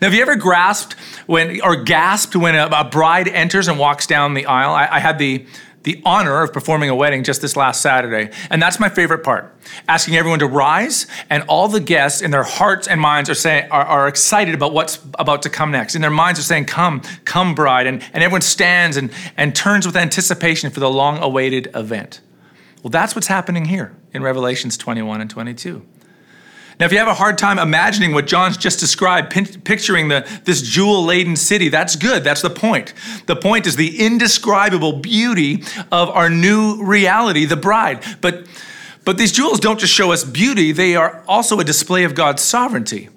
have 0.00 0.14
you 0.14 0.23
ever 0.23 0.37
grasped 0.37 0.95
when 1.26 1.61
or 1.62 1.76
gasped 1.76 2.37
when 2.37 2.54
a, 2.54 2.66
a 2.66 2.85
bride 2.85 3.28
enters 3.28 3.68
and 3.68 3.78
walks 3.78 4.06
down 4.06 4.35
the 4.35 4.47
aisle? 4.47 4.75
I, 4.75 4.97
I 4.97 4.99
had 4.99 5.18
the 5.18 5.47
the 5.87 6.02
honor 6.04 6.42
of 6.42 6.52
performing 6.52 6.90
a 6.90 6.95
wedding 6.97 7.23
just 7.23 7.40
this 7.40 7.54
last 7.54 7.80
Saturday. 7.80 8.35
And 8.50 8.61
that's 8.61 8.80
my 8.80 8.88
favorite 8.88 9.23
part. 9.23 9.54
Asking 9.87 10.16
everyone 10.16 10.40
to 10.40 10.47
rise, 10.49 11.06
and 11.30 11.45
all 11.47 11.68
the 11.68 11.78
guests 11.78 12.23
in 12.23 12.33
their 12.33 12.42
hearts 12.42 12.88
and 12.88 13.00
minds 13.00 13.30
are 13.30 13.37
saying 13.37 13.71
are, 13.71 13.85
are 13.85 14.09
excited 14.09 14.52
about 14.52 14.73
what's 14.73 14.99
about 15.16 15.42
to 15.42 15.49
come 15.49 15.71
next. 15.71 15.95
In 15.95 16.02
their 16.02 16.11
minds 16.11 16.40
are 16.40 16.42
saying, 16.42 16.64
Come, 16.64 17.02
come, 17.25 17.54
bride. 17.54 17.87
And, 17.87 18.02
and 18.12 18.25
everyone 18.25 18.40
stands 18.40 18.97
and, 18.97 19.12
and 19.37 19.54
turns 19.54 19.87
with 19.87 19.97
anticipation 19.97 20.71
for 20.71 20.80
the 20.80 20.90
long-awaited 20.90 21.71
event. 21.76 22.21
Well, 22.83 22.90
that's 22.90 23.14
what's 23.14 23.28
happening 23.28 23.66
here 23.66 23.95
in 24.17 24.23
Revelations 24.23 24.77
21 24.77 25.21
and 25.21 25.31
22. 25.31 25.83
Now, 26.81 26.87
if 26.87 26.93
you 26.93 26.99
have 26.99 27.09
a 27.09 27.15
hard 27.15 27.39
time 27.39 27.59
imagining 27.59 28.13
what 28.13 28.27
John's 28.27 28.57
just 28.57 28.81
described, 28.81 29.31
picturing 29.65 30.09
the, 30.09 30.27
this 30.45 30.61
jewel 30.61 31.05
laden 31.05 31.37
city, 31.37 31.69
that's 31.69 31.97
good. 31.97 32.23
That's 32.25 32.43
the 32.43 32.51
point. 32.51 32.93
The 33.27 33.37
point 33.37 33.67
is 33.67 33.77
the 33.77 34.05
indescribable 34.05 34.95
beauty 34.95 35.63
of 35.93 36.11
our 36.11 36.29
new 36.29 36.83
reality, 36.83 37.47
the 37.47 37.57
bride. 37.57 38.05
But, 38.21 38.47
but 39.05 39.17
these 39.17 39.33
jewels 39.33 39.61
don't 39.61 39.81
just 39.81 39.93
show 39.93 40.13
us 40.13 40.25
beauty, 40.25 40.73
they 40.73 40.97
are 40.97 41.23
also 41.27 41.61
a 41.61 41.65
display 41.65 42.05
of 42.05 42.15
God's 42.15 42.43
sovereignty. 42.43 43.09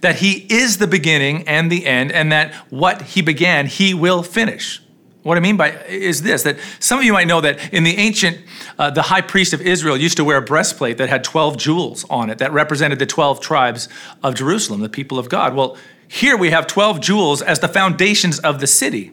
that 0.00 0.16
he 0.16 0.46
is 0.50 0.76
the 0.76 0.86
beginning 0.86 1.48
and 1.48 1.72
the 1.72 1.86
end, 1.86 2.12
and 2.12 2.30
that 2.30 2.52
what 2.68 3.00
he 3.02 3.22
began, 3.22 3.66
he 3.66 3.94
will 3.94 4.22
finish. 4.22 4.83
What 5.24 5.38
I 5.38 5.40
mean 5.40 5.56
by 5.56 5.70
is 5.88 6.22
this 6.22 6.42
that 6.42 6.58
some 6.80 6.98
of 6.98 7.04
you 7.04 7.14
might 7.14 7.26
know 7.26 7.40
that 7.40 7.72
in 7.72 7.82
the 7.82 7.96
ancient, 7.96 8.38
uh, 8.78 8.90
the 8.90 9.02
high 9.02 9.22
priest 9.22 9.54
of 9.54 9.62
Israel 9.62 9.96
used 9.96 10.18
to 10.18 10.24
wear 10.24 10.36
a 10.36 10.42
breastplate 10.42 10.98
that 10.98 11.08
had 11.08 11.24
12 11.24 11.56
jewels 11.56 12.04
on 12.10 12.28
it 12.28 12.38
that 12.38 12.52
represented 12.52 12.98
the 12.98 13.06
12 13.06 13.40
tribes 13.40 13.88
of 14.22 14.34
Jerusalem, 14.34 14.82
the 14.82 14.88
people 14.90 15.18
of 15.18 15.30
God. 15.30 15.54
Well, 15.54 15.78
here 16.06 16.36
we 16.36 16.50
have 16.50 16.66
12 16.66 17.00
jewels 17.00 17.40
as 17.40 17.58
the 17.58 17.68
foundations 17.68 18.38
of 18.38 18.60
the 18.60 18.66
city, 18.66 19.12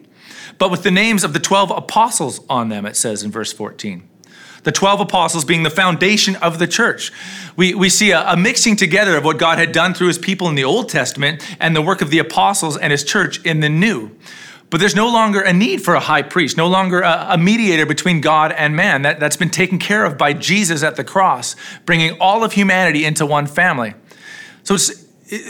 but 0.58 0.70
with 0.70 0.82
the 0.82 0.90
names 0.90 1.24
of 1.24 1.32
the 1.32 1.40
12 1.40 1.70
apostles 1.70 2.42
on 2.48 2.68
them, 2.68 2.84
it 2.84 2.94
says 2.94 3.22
in 3.22 3.30
verse 3.30 3.52
14 3.52 4.06
the 4.64 4.70
12 4.70 5.00
apostles 5.00 5.44
being 5.44 5.64
the 5.64 5.70
foundation 5.70 6.36
of 6.36 6.60
the 6.60 6.68
church. 6.68 7.10
We, 7.56 7.74
we 7.74 7.88
see 7.88 8.12
a, 8.12 8.24
a, 8.30 8.36
mixing 8.36 8.76
together 8.76 9.16
of 9.16 9.24
what 9.24 9.36
God 9.36 9.58
had 9.58 9.72
done 9.72 9.92
through 9.92 10.06
his 10.06 10.18
people 10.18 10.48
in 10.48 10.54
the 10.54 10.62
Old 10.62 10.88
Testament 10.88 11.44
and 11.58 11.74
the 11.74 11.82
work 11.82 12.00
of 12.00 12.10
the 12.10 12.20
apostles 12.20 12.76
and 12.76 12.92
his 12.92 13.02
church 13.02 13.44
in 13.44 13.58
the 13.58 13.68
New. 13.68 14.12
But 14.72 14.80
there's 14.80 14.96
no 14.96 15.12
longer 15.12 15.42
a 15.42 15.52
need 15.52 15.82
for 15.82 15.92
a 15.92 16.00
high 16.00 16.22
priest, 16.22 16.56
no 16.56 16.66
longer 16.66 17.02
a, 17.02 17.26
a 17.32 17.36
mediator 17.38 17.84
between 17.84 18.22
God 18.22 18.52
and 18.52 18.74
man. 18.74 19.02
That, 19.02 19.20
that's 19.20 19.36
been 19.36 19.50
taken 19.50 19.78
care 19.78 20.02
of 20.02 20.16
by 20.16 20.32
Jesus 20.32 20.82
at 20.82 20.96
the 20.96 21.04
cross, 21.04 21.56
bringing 21.84 22.16
all 22.18 22.42
of 22.42 22.54
humanity 22.54 23.04
into 23.04 23.26
one 23.26 23.46
family. 23.46 23.92
So 24.62 24.78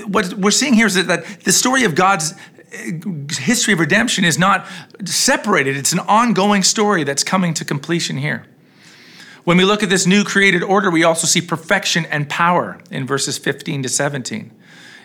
what 0.08 0.34
we're 0.34 0.50
seeing 0.50 0.74
here 0.74 0.86
is 0.86 0.94
that, 0.94 1.06
that 1.06 1.44
the 1.44 1.52
story 1.52 1.84
of 1.84 1.94
God's 1.94 2.32
uh, 2.32 3.12
history 3.30 3.74
of 3.74 3.78
redemption 3.78 4.24
is 4.24 4.40
not 4.40 4.66
separated, 5.04 5.76
it's 5.76 5.92
an 5.92 6.00
ongoing 6.00 6.64
story 6.64 7.04
that's 7.04 7.22
coming 7.22 7.54
to 7.54 7.64
completion 7.64 8.16
here. 8.16 8.44
When 9.44 9.56
we 9.56 9.64
look 9.64 9.84
at 9.84 9.88
this 9.88 10.04
new 10.04 10.24
created 10.24 10.64
order, 10.64 10.90
we 10.90 11.04
also 11.04 11.28
see 11.28 11.40
perfection 11.40 12.06
and 12.06 12.28
power 12.28 12.80
in 12.90 13.06
verses 13.06 13.38
15 13.38 13.84
to 13.84 13.88
17. 13.88 14.50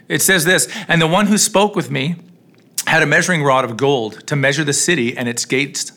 It 0.08 0.24
says 0.24 0.44
this 0.44 0.68
And 0.88 1.00
the 1.00 1.08
one 1.08 1.28
who 1.28 1.38
spoke 1.38 1.76
with 1.76 1.92
me 1.92 2.16
had 2.88 3.04
a 3.04 3.06
measuring 3.06 3.44
rod 3.44 3.66
of 3.66 3.78
gold 3.78 4.26
to 4.28 4.36
measure 4.36 4.64
the 4.64 4.74
city 4.74 5.18
and 5.18 5.28
its 5.28 5.46
gates 5.46 5.92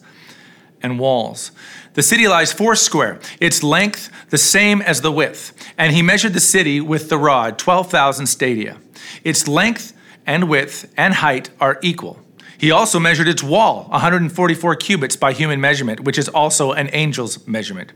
and 0.83 0.99
walls. 0.99 1.53
The 1.95 2.03
city 2.03 2.27
lies 2.29 2.53
four 2.53 2.75
square, 2.75 3.21
its 3.41 3.63
length 3.63 4.11
the 4.31 4.39
same 4.39 4.83
as 4.83 5.01
the 5.01 5.13
width. 5.13 5.53
And 5.77 5.93
he 5.93 6.03
measured 6.03 6.33
the 6.33 6.41
city 6.41 6.81
with 6.81 7.09
the 7.09 7.19
rod, 7.19 7.59
12,000 7.59 8.27
stadia. 8.27 8.79
Its 9.25 9.47
length 9.49 9.93
and 10.27 10.49
width 10.49 10.93
and 10.97 11.15
height 11.15 11.51
are 11.61 11.79
equal. 11.83 12.19
He 12.59 12.71
also 12.71 13.01
measured 13.01 13.29
its 13.29 13.43
wall, 13.43 13.85
144 13.91 14.77
cubits 14.77 15.17
by 15.17 15.33
human 15.33 15.61
measurement, 15.61 16.01
which 16.01 16.19
is 16.19 16.29
also 16.29 16.73
an 16.73 16.89
angel's 16.89 17.47
measurement. 17.47 17.93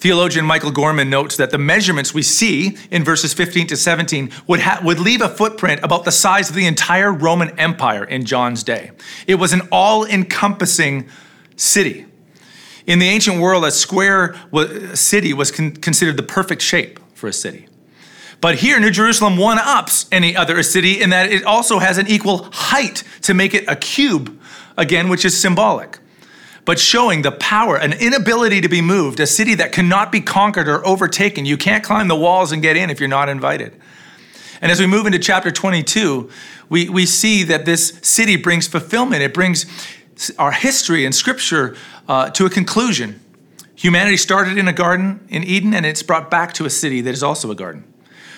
Theologian 0.00 0.46
Michael 0.46 0.70
Gorman 0.70 1.10
notes 1.10 1.36
that 1.36 1.50
the 1.50 1.58
measurements 1.58 2.14
we 2.14 2.22
see 2.22 2.78
in 2.90 3.04
verses 3.04 3.34
15 3.34 3.66
to 3.66 3.76
17 3.76 4.30
would, 4.46 4.60
ha- 4.60 4.80
would 4.82 4.98
leave 4.98 5.20
a 5.20 5.28
footprint 5.28 5.80
about 5.82 6.06
the 6.06 6.10
size 6.10 6.48
of 6.48 6.56
the 6.56 6.66
entire 6.66 7.12
Roman 7.12 7.50
Empire 7.60 8.04
in 8.04 8.24
John's 8.24 8.62
day. 8.62 8.92
It 9.26 9.34
was 9.34 9.52
an 9.52 9.60
all 9.70 10.06
encompassing 10.06 11.06
city. 11.56 12.06
In 12.86 12.98
the 12.98 13.08
ancient 13.08 13.40
world, 13.40 13.62
a 13.66 13.70
square 13.70 14.34
city 14.94 15.34
was 15.34 15.52
con- 15.52 15.72
considered 15.72 16.16
the 16.16 16.22
perfect 16.22 16.62
shape 16.62 16.98
for 17.12 17.28
a 17.28 17.32
city. 17.32 17.66
But 18.40 18.54
here, 18.54 18.80
New 18.80 18.90
Jerusalem 18.90 19.36
one 19.36 19.58
ups 19.58 20.06
any 20.10 20.34
other 20.34 20.62
city 20.62 21.02
in 21.02 21.10
that 21.10 21.30
it 21.30 21.44
also 21.44 21.78
has 21.78 21.98
an 21.98 22.06
equal 22.06 22.48
height 22.52 23.04
to 23.20 23.34
make 23.34 23.52
it 23.52 23.64
a 23.68 23.76
cube, 23.76 24.40
again, 24.78 25.10
which 25.10 25.26
is 25.26 25.38
symbolic 25.38 25.98
but 26.64 26.78
showing 26.78 27.22
the 27.22 27.32
power, 27.32 27.76
an 27.76 27.92
inability 27.92 28.60
to 28.60 28.68
be 28.68 28.80
moved, 28.80 29.20
a 29.20 29.26
city 29.26 29.54
that 29.54 29.72
cannot 29.72 30.12
be 30.12 30.20
conquered 30.20 30.68
or 30.68 30.86
overtaken. 30.86 31.44
You 31.44 31.56
can't 31.56 31.82
climb 31.82 32.08
the 32.08 32.16
walls 32.16 32.52
and 32.52 32.62
get 32.62 32.76
in 32.76 32.90
if 32.90 33.00
you're 33.00 33.08
not 33.08 33.28
invited. 33.28 33.74
And 34.60 34.70
as 34.70 34.78
we 34.78 34.86
move 34.86 35.06
into 35.06 35.18
chapter 35.18 35.50
22, 35.50 36.30
we, 36.68 36.88
we 36.88 37.06
see 37.06 37.44
that 37.44 37.64
this 37.64 37.98
city 38.02 38.36
brings 38.36 38.66
fulfillment. 38.66 39.22
It 39.22 39.32
brings 39.32 39.66
our 40.38 40.52
history 40.52 41.06
and 41.06 41.14
scripture 41.14 41.76
uh, 42.08 42.30
to 42.30 42.44
a 42.44 42.50
conclusion. 42.50 43.20
Humanity 43.74 44.18
started 44.18 44.58
in 44.58 44.68
a 44.68 44.72
garden 44.72 45.26
in 45.30 45.42
Eden, 45.42 45.72
and 45.72 45.86
it's 45.86 46.02
brought 46.02 46.30
back 46.30 46.52
to 46.54 46.66
a 46.66 46.70
city 46.70 47.00
that 47.00 47.10
is 47.10 47.22
also 47.22 47.50
a 47.50 47.54
garden. 47.54 47.84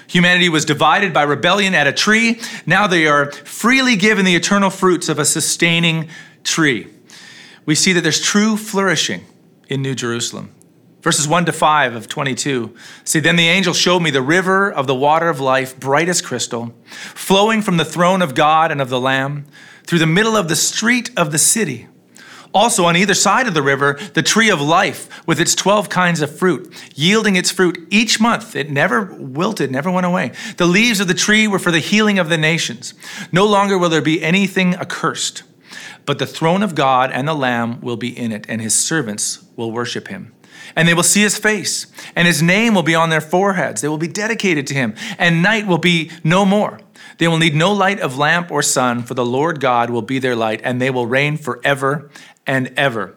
Humanity 0.06 0.48
was 0.48 0.64
divided 0.64 1.12
by 1.12 1.22
rebellion 1.22 1.74
at 1.74 1.88
a 1.88 1.92
tree. 1.92 2.40
Now 2.66 2.86
they 2.86 3.06
are 3.06 3.32
freely 3.32 3.96
given 3.96 4.24
the 4.24 4.36
eternal 4.36 4.70
fruits 4.70 5.08
of 5.08 5.18
a 5.18 5.24
sustaining 5.24 6.08
tree 6.44 6.91
we 7.64 7.74
see 7.74 7.92
that 7.92 8.00
there's 8.00 8.20
true 8.20 8.56
flourishing 8.56 9.24
in 9.68 9.82
New 9.82 9.94
Jerusalem. 9.94 10.54
Verses 11.02 11.26
1 11.26 11.46
to 11.46 11.52
5 11.52 11.94
of 11.94 12.08
22. 12.08 12.74
See, 13.04 13.18
then 13.18 13.34
the 13.36 13.48
angel 13.48 13.74
showed 13.74 14.00
me 14.00 14.10
the 14.10 14.22
river 14.22 14.70
of 14.70 14.86
the 14.86 14.94
water 14.94 15.28
of 15.28 15.40
life, 15.40 15.78
bright 15.78 16.08
as 16.08 16.22
crystal, 16.22 16.74
flowing 16.90 17.60
from 17.60 17.76
the 17.76 17.84
throne 17.84 18.22
of 18.22 18.36
God 18.36 18.70
and 18.70 18.80
of 18.80 18.88
the 18.88 19.00
Lamb 19.00 19.46
through 19.84 19.98
the 19.98 20.06
middle 20.06 20.36
of 20.36 20.48
the 20.48 20.54
street 20.54 21.10
of 21.16 21.32
the 21.32 21.38
city. 21.38 21.88
Also, 22.54 22.84
on 22.84 22.96
either 22.96 23.14
side 23.14 23.48
of 23.48 23.54
the 23.54 23.62
river, 23.62 23.98
the 24.14 24.22
tree 24.22 24.50
of 24.50 24.60
life 24.60 25.26
with 25.26 25.40
its 25.40 25.54
12 25.54 25.88
kinds 25.88 26.20
of 26.20 26.36
fruit, 26.36 26.72
yielding 26.94 27.34
its 27.34 27.50
fruit 27.50 27.86
each 27.90 28.20
month. 28.20 28.54
It 28.54 28.70
never 28.70 29.04
wilted, 29.18 29.70
never 29.70 29.90
went 29.90 30.06
away. 30.06 30.32
The 30.58 30.66
leaves 30.66 31.00
of 31.00 31.08
the 31.08 31.14
tree 31.14 31.48
were 31.48 31.58
for 31.58 31.70
the 31.70 31.78
healing 31.78 32.18
of 32.18 32.28
the 32.28 32.36
nations. 32.38 32.94
No 33.32 33.46
longer 33.46 33.78
will 33.78 33.88
there 33.88 34.02
be 34.02 34.22
anything 34.22 34.74
accursed. 34.74 35.42
But 36.04 36.18
the 36.18 36.26
throne 36.26 36.62
of 36.62 36.74
God 36.74 37.10
and 37.10 37.26
the 37.26 37.34
Lamb 37.34 37.80
will 37.80 37.96
be 37.96 38.16
in 38.16 38.32
it, 38.32 38.46
and 38.48 38.60
his 38.60 38.74
servants 38.74 39.44
will 39.56 39.70
worship 39.70 40.08
him. 40.08 40.32
And 40.74 40.88
they 40.88 40.94
will 40.94 41.02
see 41.02 41.22
his 41.22 41.38
face, 41.38 41.86
and 42.14 42.26
his 42.26 42.42
name 42.42 42.74
will 42.74 42.82
be 42.82 42.94
on 42.94 43.10
their 43.10 43.20
foreheads. 43.20 43.80
They 43.80 43.88
will 43.88 43.98
be 43.98 44.08
dedicated 44.08 44.66
to 44.68 44.74
him, 44.74 44.94
and 45.18 45.42
night 45.42 45.66
will 45.66 45.78
be 45.78 46.10
no 46.24 46.44
more. 46.44 46.80
They 47.18 47.28
will 47.28 47.38
need 47.38 47.54
no 47.54 47.72
light 47.72 48.00
of 48.00 48.18
lamp 48.18 48.50
or 48.50 48.62
sun, 48.62 49.02
for 49.02 49.14
the 49.14 49.24
Lord 49.24 49.60
God 49.60 49.90
will 49.90 50.02
be 50.02 50.18
their 50.18 50.36
light, 50.36 50.60
and 50.64 50.80
they 50.80 50.90
will 50.90 51.06
reign 51.06 51.36
forever 51.36 52.10
and 52.46 52.72
ever. 52.76 53.16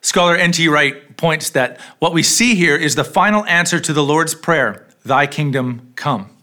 Scholar 0.00 0.36
N.T. 0.36 0.66
Wright 0.68 1.16
points 1.16 1.50
that 1.50 1.80
what 1.98 2.12
we 2.12 2.22
see 2.22 2.54
here 2.54 2.76
is 2.76 2.94
the 2.94 3.04
final 3.04 3.44
answer 3.46 3.80
to 3.80 3.92
the 3.92 4.04
Lord's 4.04 4.34
prayer 4.34 4.86
Thy 5.04 5.26
kingdom 5.26 5.92
come. 5.96 6.37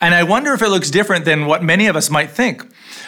And 0.00 0.14
I 0.14 0.24
wonder 0.24 0.52
if 0.52 0.60
it 0.60 0.68
looks 0.68 0.90
different 0.90 1.24
than 1.24 1.46
what 1.46 1.62
many 1.62 1.86
of 1.86 1.96
us 1.96 2.10
might 2.10 2.30
think. 2.30 2.62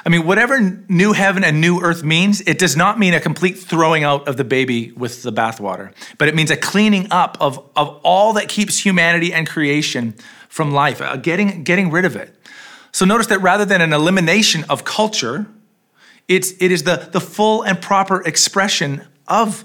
I 0.06 0.08
mean, 0.08 0.26
whatever 0.26 0.58
new 0.88 1.12
heaven 1.12 1.44
and 1.44 1.60
new 1.60 1.80
earth 1.80 2.02
means, 2.02 2.40
it 2.42 2.58
does 2.58 2.76
not 2.76 2.98
mean 2.98 3.12
a 3.12 3.20
complete 3.20 3.58
throwing 3.58 4.04
out 4.04 4.26
of 4.26 4.38
the 4.38 4.44
baby 4.44 4.92
with 4.92 5.22
the 5.22 5.32
bathwater, 5.32 5.92
but 6.16 6.28
it 6.28 6.34
means 6.34 6.50
a 6.50 6.56
cleaning 6.56 7.08
up 7.10 7.36
of, 7.40 7.58
of 7.76 8.00
all 8.02 8.32
that 8.34 8.48
keeps 8.48 8.78
humanity 8.78 9.32
and 9.32 9.46
creation 9.46 10.14
from 10.48 10.72
life, 10.72 11.02
uh, 11.02 11.16
getting, 11.16 11.62
getting 11.62 11.90
rid 11.90 12.06
of 12.06 12.16
it. 12.16 12.34
So 12.90 13.04
notice 13.04 13.26
that 13.26 13.42
rather 13.42 13.66
than 13.66 13.82
an 13.82 13.92
elimination 13.92 14.64
of 14.70 14.84
culture, 14.84 15.46
it's, 16.26 16.52
it 16.60 16.72
is 16.72 16.84
the, 16.84 17.08
the 17.12 17.20
full 17.20 17.62
and 17.62 17.80
proper 17.80 18.22
expression 18.22 19.06
of 19.26 19.64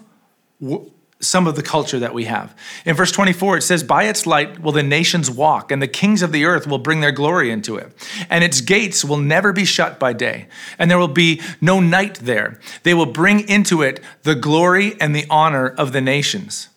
some 1.23 1.47
of 1.47 1.55
the 1.55 1.63
culture 1.63 1.99
that 1.99 2.13
we 2.13 2.25
have. 2.25 2.55
In 2.85 2.95
verse 2.95 3.11
24, 3.11 3.57
it 3.57 3.61
says, 3.61 3.83
By 3.83 4.03
its 4.03 4.25
light 4.25 4.61
will 4.61 4.71
the 4.71 4.83
nations 4.83 5.29
walk, 5.29 5.71
and 5.71 5.81
the 5.81 5.87
kings 5.87 6.21
of 6.21 6.31
the 6.31 6.45
earth 6.45 6.67
will 6.67 6.77
bring 6.77 7.01
their 7.01 7.11
glory 7.11 7.51
into 7.51 7.77
it. 7.77 7.91
And 8.29 8.43
its 8.43 8.61
gates 8.61 9.03
will 9.03 9.17
never 9.17 9.53
be 9.53 9.65
shut 9.65 9.99
by 9.99 10.13
day, 10.13 10.47
and 10.77 10.91
there 10.91 10.97
will 10.97 11.07
be 11.07 11.41
no 11.61 11.79
night 11.79 12.15
there. 12.15 12.59
They 12.83 12.93
will 12.93 13.05
bring 13.05 13.47
into 13.47 13.81
it 13.81 13.99
the 14.23 14.35
glory 14.35 14.99
and 14.99 15.15
the 15.15 15.25
honor 15.29 15.69
of 15.69 15.91
the 15.91 16.01
nations. 16.01 16.69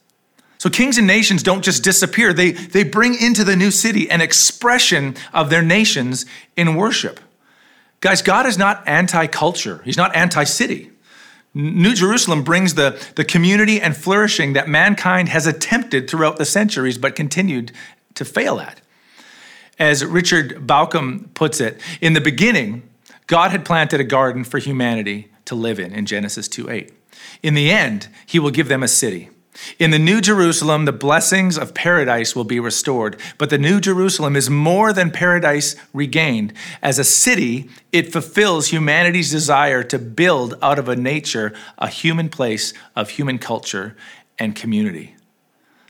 So 0.58 0.70
kings 0.70 0.98
and 0.98 1.06
nations 1.06 1.42
don't 1.42 1.62
just 1.62 1.84
disappear, 1.84 2.32
they, 2.32 2.52
they 2.52 2.82
bring 2.82 3.14
into 3.14 3.44
the 3.44 3.56
new 3.56 3.70
city 3.70 4.10
an 4.10 4.20
expression 4.20 5.14
of 5.34 5.50
their 5.50 5.62
nations 5.62 6.24
in 6.56 6.74
worship. 6.74 7.20
Guys, 8.00 8.22
God 8.22 8.46
is 8.46 8.56
not 8.56 8.86
anti 8.86 9.26
culture, 9.26 9.82
He's 9.84 9.96
not 9.96 10.14
anti 10.16 10.44
city. 10.44 10.90
New 11.56 11.94
Jerusalem 11.94 12.42
brings 12.42 12.74
the, 12.74 13.02
the 13.14 13.24
community 13.24 13.80
and 13.80 13.96
flourishing 13.96 14.52
that 14.52 14.68
mankind 14.68 15.30
has 15.30 15.46
attempted 15.46 16.08
throughout 16.08 16.36
the 16.36 16.44
centuries 16.44 16.98
but 16.98 17.16
continued 17.16 17.72
to 18.14 18.26
fail 18.26 18.60
at. 18.60 18.82
As 19.78 20.04
Richard 20.04 20.66
Bauckham 20.66 21.32
puts 21.32 21.58
it, 21.58 21.80
in 22.02 22.12
the 22.12 22.20
beginning, 22.20 22.82
God 23.26 23.52
had 23.52 23.64
planted 23.64 24.00
a 24.00 24.04
garden 24.04 24.44
for 24.44 24.58
humanity 24.58 25.30
to 25.46 25.54
live 25.54 25.80
in 25.80 25.94
in 25.94 26.04
Genesis 26.04 26.46
2 26.46 26.68
8. 26.68 26.92
In 27.42 27.54
the 27.54 27.70
end, 27.70 28.08
he 28.26 28.38
will 28.38 28.50
give 28.50 28.68
them 28.68 28.82
a 28.82 28.88
city. 28.88 29.30
In 29.78 29.90
the 29.90 29.98
New 29.98 30.20
Jerusalem, 30.20 30.84
the 30.84 30.92
blessings 30.92 31.58
of 31.58 31.74
paradise 31.74 32.34
will 32.34 32.44
be 32.44 32.60
restored. 32.60 33.18
But 33.38 33.50
the 33.50 33.58
New 33.58 33.80
Jerusalem 33.80 34.36
is 34.36 34.50
more 34.50 34.92
than 34.92 35.10
paradise 35.10 35.76
regained. 35.92 36.52
As 36.82 36.98
a 36.98 37.04
city, 37.04 37.68
it 37.92 38.12
fulfills 38.12 38.68
humanity's 38.68 39.30
desire 39.30 39.82
to 39.84 39.98
build 39.98 40.54
out 40.62 40.78
of 40.78 40.88
a 40.88 40.96
nature 40.96 41.52
a 41.78 41.88
human 41.88 42.28
place 42.28 42.72
of 42.94 43.10
human 43.10 43.38
culture 43.38 43.96
and 44.38 44.54
community. 44.54 45.16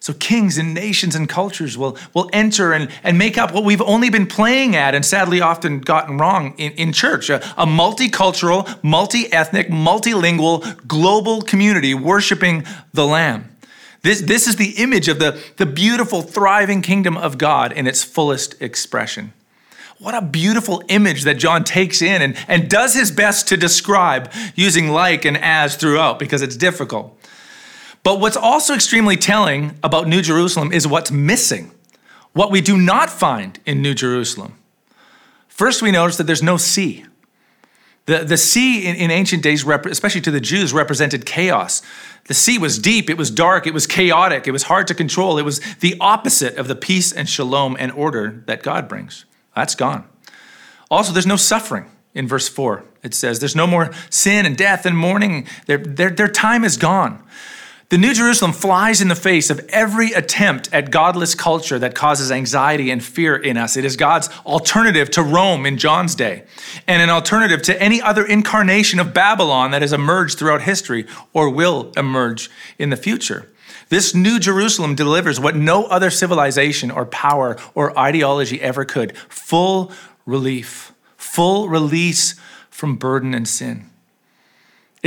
So, 0.06 0.12
kings 0.12 0.56
and 0.56 0.72
nations 0.72 1.16
and 1.16 1.28
cultures 1.28 1.76
will, 1.76 1.98
will 2.14 2.30
enter 2.32 2.72
and, 2.72 2.88
and 3.02 3.18
make 3.18 3.36
up 3.36 3.52
what 3.52 3.64
we've 3.64 3.82
only 3.82 4.08
been 4.08 4.28
playing 4.28 4.76
at 4.76 4.94
and 4.94 5.04
sadly 5.04 5.40
often 5.40 5.80
gotten 5.80 6.16
wrong 6.16 6.54
in, 6.58 6.70
in 6.74 6.92
church 6.92 7.28
a, 7.28 7.44
a 7.60 7.66
multicultural, 7.66 8.82
multi 8.84 9.32
ethnic, 9.32 9.68
multilingual, 9.68 10.86
global 10.86 11.42
community 11.42 11.92
worshiping 11.92 12.64
the 12.92 13.04
Lamb. 13.04 13.55
This, 14.06 14.20
this 14.20 14.46
is 14.46 14.54
the 14.54 14.70
image 14.76 15.08
of 15.08 15.18
the, 15.18 15.42
the 15.56 15.66
beautiful, 15.66 16.22
thriving 16.22 16.80
kingdom 16.80 17.16
of 17.16 17.38
God 17.38 17.72
in 17.72 17.88
its 17.88 18.04
fullest 18.04 18.60
expression. 18.62 19.32
What 19.98 20.14
a 20.14 20.22
beautiful 20.22 20.80
image 20.86 21.24
that 21.24 21.38
John 21.38 21.64
takes 21.64 22.00
in 22.00 22.22
and, 22.22 22.36
and 22.46 22.70
does 22.70 22.94
his 22.94 23.10
best 23.10 23.48
to 23.48 23.56
describe 23.56 24.30
using 24.54 24.90
like 24.90 25.24
and 25.24 25.36
as 25.36 25.74
throughout 25.74 26.20
because 26.20 26.40
it's 26.40 26.56
difficult. 26.56 27.18
But 28.04 28.20
what's 28.20 28.36
also 28.36 28.74
extremely 28.74 29.16
telling 29.16 29.76
about 29.82 30.06
New 30.06 30.22
Jerusalem 30.22 30.70
is 30.70 30.86
what's 30.86 31.10
missing, 31.10 31.72
what 32.32 32.52
we 32.52 32.60
do 32.60 32.78
not 32.78 33.10
find 33.10 33.58
in 33.66 33.82
New 33.82 33.94
Jerusalem. 33.94 34.56
First, 35.48 35.82
we 35.82 35.90
notice 35.90 36.16
that 36.18 36.28
there's 36.28 36.44
no 36.44 36.58
sea. 36.58 37.06
The, 38.06 38.24
the 38.24 38.36
sea 38.36 38.86
in, 38.86 38.96
in 38.96 39.10
ancient 39.10 39.42
days, 39.42 39.66
especially 39.66 40.20
to 40.22 40.30
the 40.30 40.40
Jews, 40.40 40.72
represented 40.72 41.26
chaos. 41.26 41.82
The 42.26 42.34
sea 42.34 42.58
was 42.58 42.78
deep, 42.78 43.10
it 43.10 43.16
was 43.16 43.30
dark, 43.30 43.66
it 43.66 43.74
was 43.74 43.86
chaotic, 43.86 44.46
it 44.46 44.52
was 44.52 44.64
hard 44.64 44.86
to 44.88 44.94
control. 44.94 45.38
It 45.38 45.44
was 45.44 45.60
the 45.76 45.96
opposite 46.00 46.56
of 46.56 46.68
the 46.68 46.74
peace 46.74 47.12
and 47.12 47.28
shalom 47.28 47.76
and 47.78 47.92
order 47.92 48.42
that 48.46 48.62
God 48.62 48.88
brings. 48.88 49.24
That's 49.54 49.74
gone. 49.74 50.08
Also, 50.90 51.12
there's 51.12 51.26
no 51.26 51.36
suffering 51.36 51.90
in 52.14 52.28
verse 52.28 52.48
4. 52.48 52.84
It 53.02 53.14
says, 53.14 53.40
There's 53.40 53.56
no 53.56 53.66
more 53.66 53.90
sin 54.10 54.46
and 54.46 54.56
death 54.56 54.86
and 54.86 54.96
mourning. 54.96 55.46
Their, 55.66 55.78
their, 55.78 56.10
their 56.10 56.28
time 56.28 56.64
is 56.64 56.76
gone. 56.76 57.22
The 57.88 57.98
New 57.98 58.14
Jerusalem 58.14 58.52
flies 58.52 59.00
in 59.00 59.06
the 59.06 59.14
face 59.14 59.48
of 59.48 59.64
every 59.68 60.10
attempt 60.10 60.68
at 60.72 60.90
godless 60.90 61.36
culture 61.36 61.78
that 61.78 61.94
causes 61.94 62.32
anxiety 62.32 62.90
and 62.90 63.02
fear 63.02 63.36
in 63.36 63.56
us. 63.56 63.76
It 63.76 63.84
is 63.84 63.94
God's 63.94 64.28
alternative 64.44 65.08
to 65.12 65.22
Rome 65.22 65.64
in 65.64 65.78
John's 65.78 66.16
day, 66.16 66.42
and 66.88 67.00
an 67.00 67.10
alternative 67.10 67.62
to 67.62 67.80
any 67.80 68.02
other 68.02 68.26
incarnation 68.26 68.98
of 68.98 69.14
Babylon 69.14 69.70
that 69.70 69.82
has 69.82 69.92
emerged 69.92 70.36
throughout 70.36 70.62
history 70.62 71.06
or 71.32 71.48
will 71.48 71.92
emerge 71.96 72.50
in 72.76 72.90
the 72.90 72.96
future. 72.96 73.52
This 73.88 74.16
New 74.16 74.40
Jerusalem 74.40 74.96
delivers 74.96 75.38
what 75.38 75.54
no 75.54 75.84
other 75.84 76.10
civilization 76.10 76.90
or 76.90 77.06
power 77.06 77.56
or 77.76 77.96
ideology 77.96 78.60
ever 78.60 78.84
could 78.84 79.16
full 79.16 79.92
relief, 80.24 80.92
full 81.16 81.68
release 81.68 82.34
from 82.68 82.96
burden 82.96 83.32
and 83.32 83.46
sin. 83.46 83.88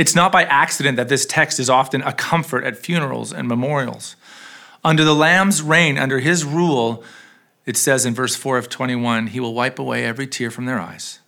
It's 0.00 0.14
not 0.14 0.32
by 0.32 0.44
accident 0.44 0.96
that 0.96 1.10
this 1.10 1.26
text 1.26 1.60
is 1.60 1.68
often 1.68 2.00
a 2.00 2.14
comfort 2.14 2.64
at 2.64 2.78
funerals 2.78 3.34
and 3.34 3.46
memorials. 3.46 4.16
Under 4.82 5.04
the 5.04 5.14
Lamb's 5.14 5.60
reign, 5.60 5.98
under 5.98 6.20
his 6.20 6.42
rule, 6.42 7.04
it 7.66 7.76
says 7.76 8.06
in 8.06 8.14
verse 8.14 8.34
4 8.34 8.56
of 8.56 8.70
21 8.70 9.26
He 9.26 9.40
will 9.40 9.52
wipe 9.52 9.78
away 9.78 10.06
every 10.06 10.26
tear 10.26 10.50
from 10.50 10.64
their 10.64 10.80
eyes. 10.80 11.20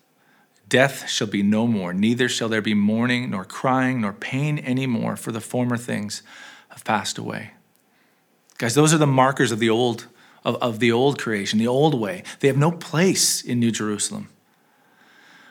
Death 0.71 1.07
shall 1.07 1.27
be 1.27 1.43
no 1.43 1.67
more, 1.67 1.93
neither 1.93 2.31
shall 2.31 2.49
there 2.49 2.63
be 2.63 2.73
mourning, 2.73 3.29
nor 3.29 3.45
crying, 3.45 4.01
nor 4.01 4.15
pain 4.15 4.59
any 4.61 4.87
more, 4.87 5.17
for 5.17 5.33
the 5.33 5.41
former 5.43 5.77
things 5.77 6.23
have 6.71 6.83
passed 6.83 7.19
away. 7.19 7.51
Guys, 8.57 8.75
those 8.75 8.95
are 8.95 8.99
the 8.99 9.07
markers 9.07 9.53
of 9.53 9.59
the 9.59 9.69
old 9.69 10.07
of, 10.47 10.57
of 10.63 10.79
the 10.79 10.91
old 10.91 11.19
creation, 11.19 11.59
the 11.59 11.69
old 11.69 12.01
way. 12.01 12.23
They 12.41 12.49
have 12.49 12.57
no 12.57 12.73
place 12.73 13.43
in 13.43 13.61
New 13.61 13.71
Jerusalem. 13.71 14.31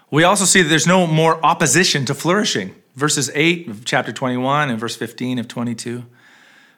We 0.09 0.23
also 0.23 0.45
see 0.45 0.63
that 0.63 0.69
there's 0.69 0.87
no 0.87 1.05
more 1.05 1.39
opposition 1.45 2.03
to 2.05 2.15
flourishing 2.15 2.80
verses 2.95 3.31
8 3.33 3.67
of 3.67 3.85
chapter 3.85 4.11
21 4.11 4.69
and 4.69 4.79
verse 4.79 4.95
15 4.95 5.39
of 5.39 5.47
22. 5.47 6.03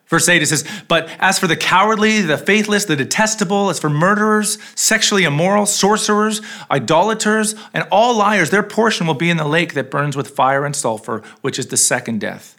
Verse 0.07 0.27
8, 0.27 0.41
it 0.41 0.47
says, 0.47 0.63
But 0.87 1.09
as 1.19 1.39
for 1.39 1.47
the 1.47 1.55
cowardly, 1.55 2.21
the 2.21 2.37
faithless, 2.37 2.85
the 2.85 2.95
detestable, 2.95 3.69
as 3.69 3.79
for 3.79 3.89
murderers, 3.89 4.59
sexually 4.75 5.23
immoral, 5.23 5.65
sorcerers, 5.65 6.41
idolaters, 6.69 7.55
and 7.73 7.87
all 7.89 8.15
liars, 8.15 8.49
their 8.49 8.63
portion 8.63 9.07
will 9.07 9.13
be 9.13 9.29
in 9.29 9.37
the 9.37 9.47
lake 9.47 9.73
that 9.73 9.89
burns 9.89 10.15
with 10.15 10.29
fire 10.29 10.65
and 10.65 10.75
sulfur, 10.75 11.23
which 11.41 11.57
is 11.57 11.67
the 11.67 11.77
second 11.77 12.19
death. 12.19 12.57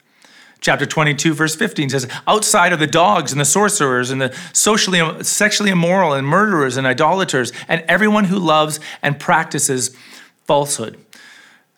Chapter 0.61 0.87
22, 0.87 1.35
verse 1.35 1.55
15 1.55 1.90
says, 1.90 2.09
Outside 2.27 2.73
of 2.73 2.79
the 2.79 2.87
dogs 2.87 3.33
and 3.33 3.40
the 3.40 3.45
sorcerers 3.45 4.11
and 4.11 4.23
the 4.23 4.35
socially, 4.55 5.23
sexually 5.23 5.71
immoral 5.71 6.14
and 6.14 6.27
murderers 6.27 6.79
and 6.79 6.87
idolaters, 6.87 7.53
and 7.69 7.85
everyone 7.87 8.25
who 8.25 8.38
loves 8.38 8.81
and 9.03 9.21
practices 9.21 9.95
falsehood. 10.47 11.04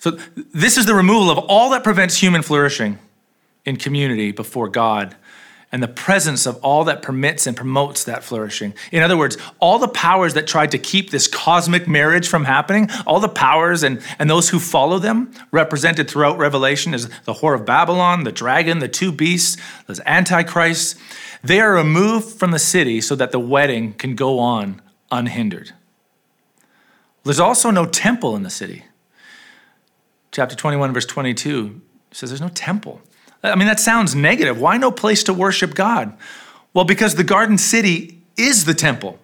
So, 0.07 0.17
this 0.37 0.79
is 0.79 0.87
the 0.87 0.95
removal 0.95 1.31
of 1.31 1.39
all 1.49 1.71
that 1.71 1.83
prevents 1.83 2.17
human 2.17 2.43
flourishing 2.43 3.01
in 3.65 3.77
community 3.77 4.31
before 4.31 4.69
God 4.69 5.17
and 5.73 5.83
the 5.83 5.89
presence 5.89 6.47
of 6.47 6.63
all 6.63 6.85
that 6.85 7.03
permits 7.03 7.45
and 7.45 7.57
promotes 7.57 8.05
that 8.05 8.23
flourishing. 8.23 8.73
In 8.93 9.03
other 9.03 9.17
words, 9.17 9.37
all 9.59 9.81
the 9.81 9.89
powers 9.89 10.35
that 10.35 10.47
tried 10.47 10.71
to 10.71 10.79
keep 10.79 11.11
this 11.11 11.27
cosmic 11.27 11.89
marriage 11.89 12.29
from 12.29 12.45
happening, 12.45 12.89
all 13.05 13.19
the 13.19 13.29
powers 13.29 13.83
and, 13.83 14.01
and 14.21 14.31
those 14.31 14.51
who 14.51 14.61
follow 14.61 15.01
them, 15.01 15.33
represented 15.51 16.09
throughout 16.09 16.39
Revelation 16.39 16.95
as 16.95 17.09
the 17.25 17.35
whore 17.35 17.57
of 17.57 17.67
Babylon, 17.67 18.23
the 18.23 18.31
dragon, 18.31 18.79
the 18.79 18.87
two 18.87 19.11
beasts, 19.11 19.61
those 19.89 19.99
antichrists, 20.07 20.95
they 21.43 21.59
are 21.59 21.73
removed 21.73 22.39
from 22.39 22.53
the 22.53 22.61
city 22.61 23.01
so 23.01 23.17
that 23.17 23.33
the 23.33 23.41
wedding 23.41 23.93
can 23.93 24.15
go 24.15 24.39
on 24.39 24.81
unhindered. 25.11 25.73
There's 27.25 27.41
also 27.41 27.73
no 27.73 27.87
temple 27.87 28.37
in 28.37 28.45
the 28.45 28.51
city 28.51 28.85
chapter 30.37 30.55
21, 30.55 30.93
verse 30.93 31.07
22 31.07 31.81
says 32.13 32.29
there's 32.29 32.43
no 32.43 32.51
temple. 32.51 33.01
I 33.43 33.57
mean, 33.57 33.67
that 33.69 33.81
sounds 33.81 34.15
negative. 34.15 34.61
Why 34.61 34.77
no 34.77 34.91
place 34.91 35.25
to 35.25 35.33
worship 35.33 35.75
God? 35.75 36.15
Well, 36.75 36.85
because 36.85 37.15
the 37.15 37.25
garden 37.25 37.57
city 37.57 38.21
is 38.37 38.67
the 38.67 38.75
temple. 38.75 39.19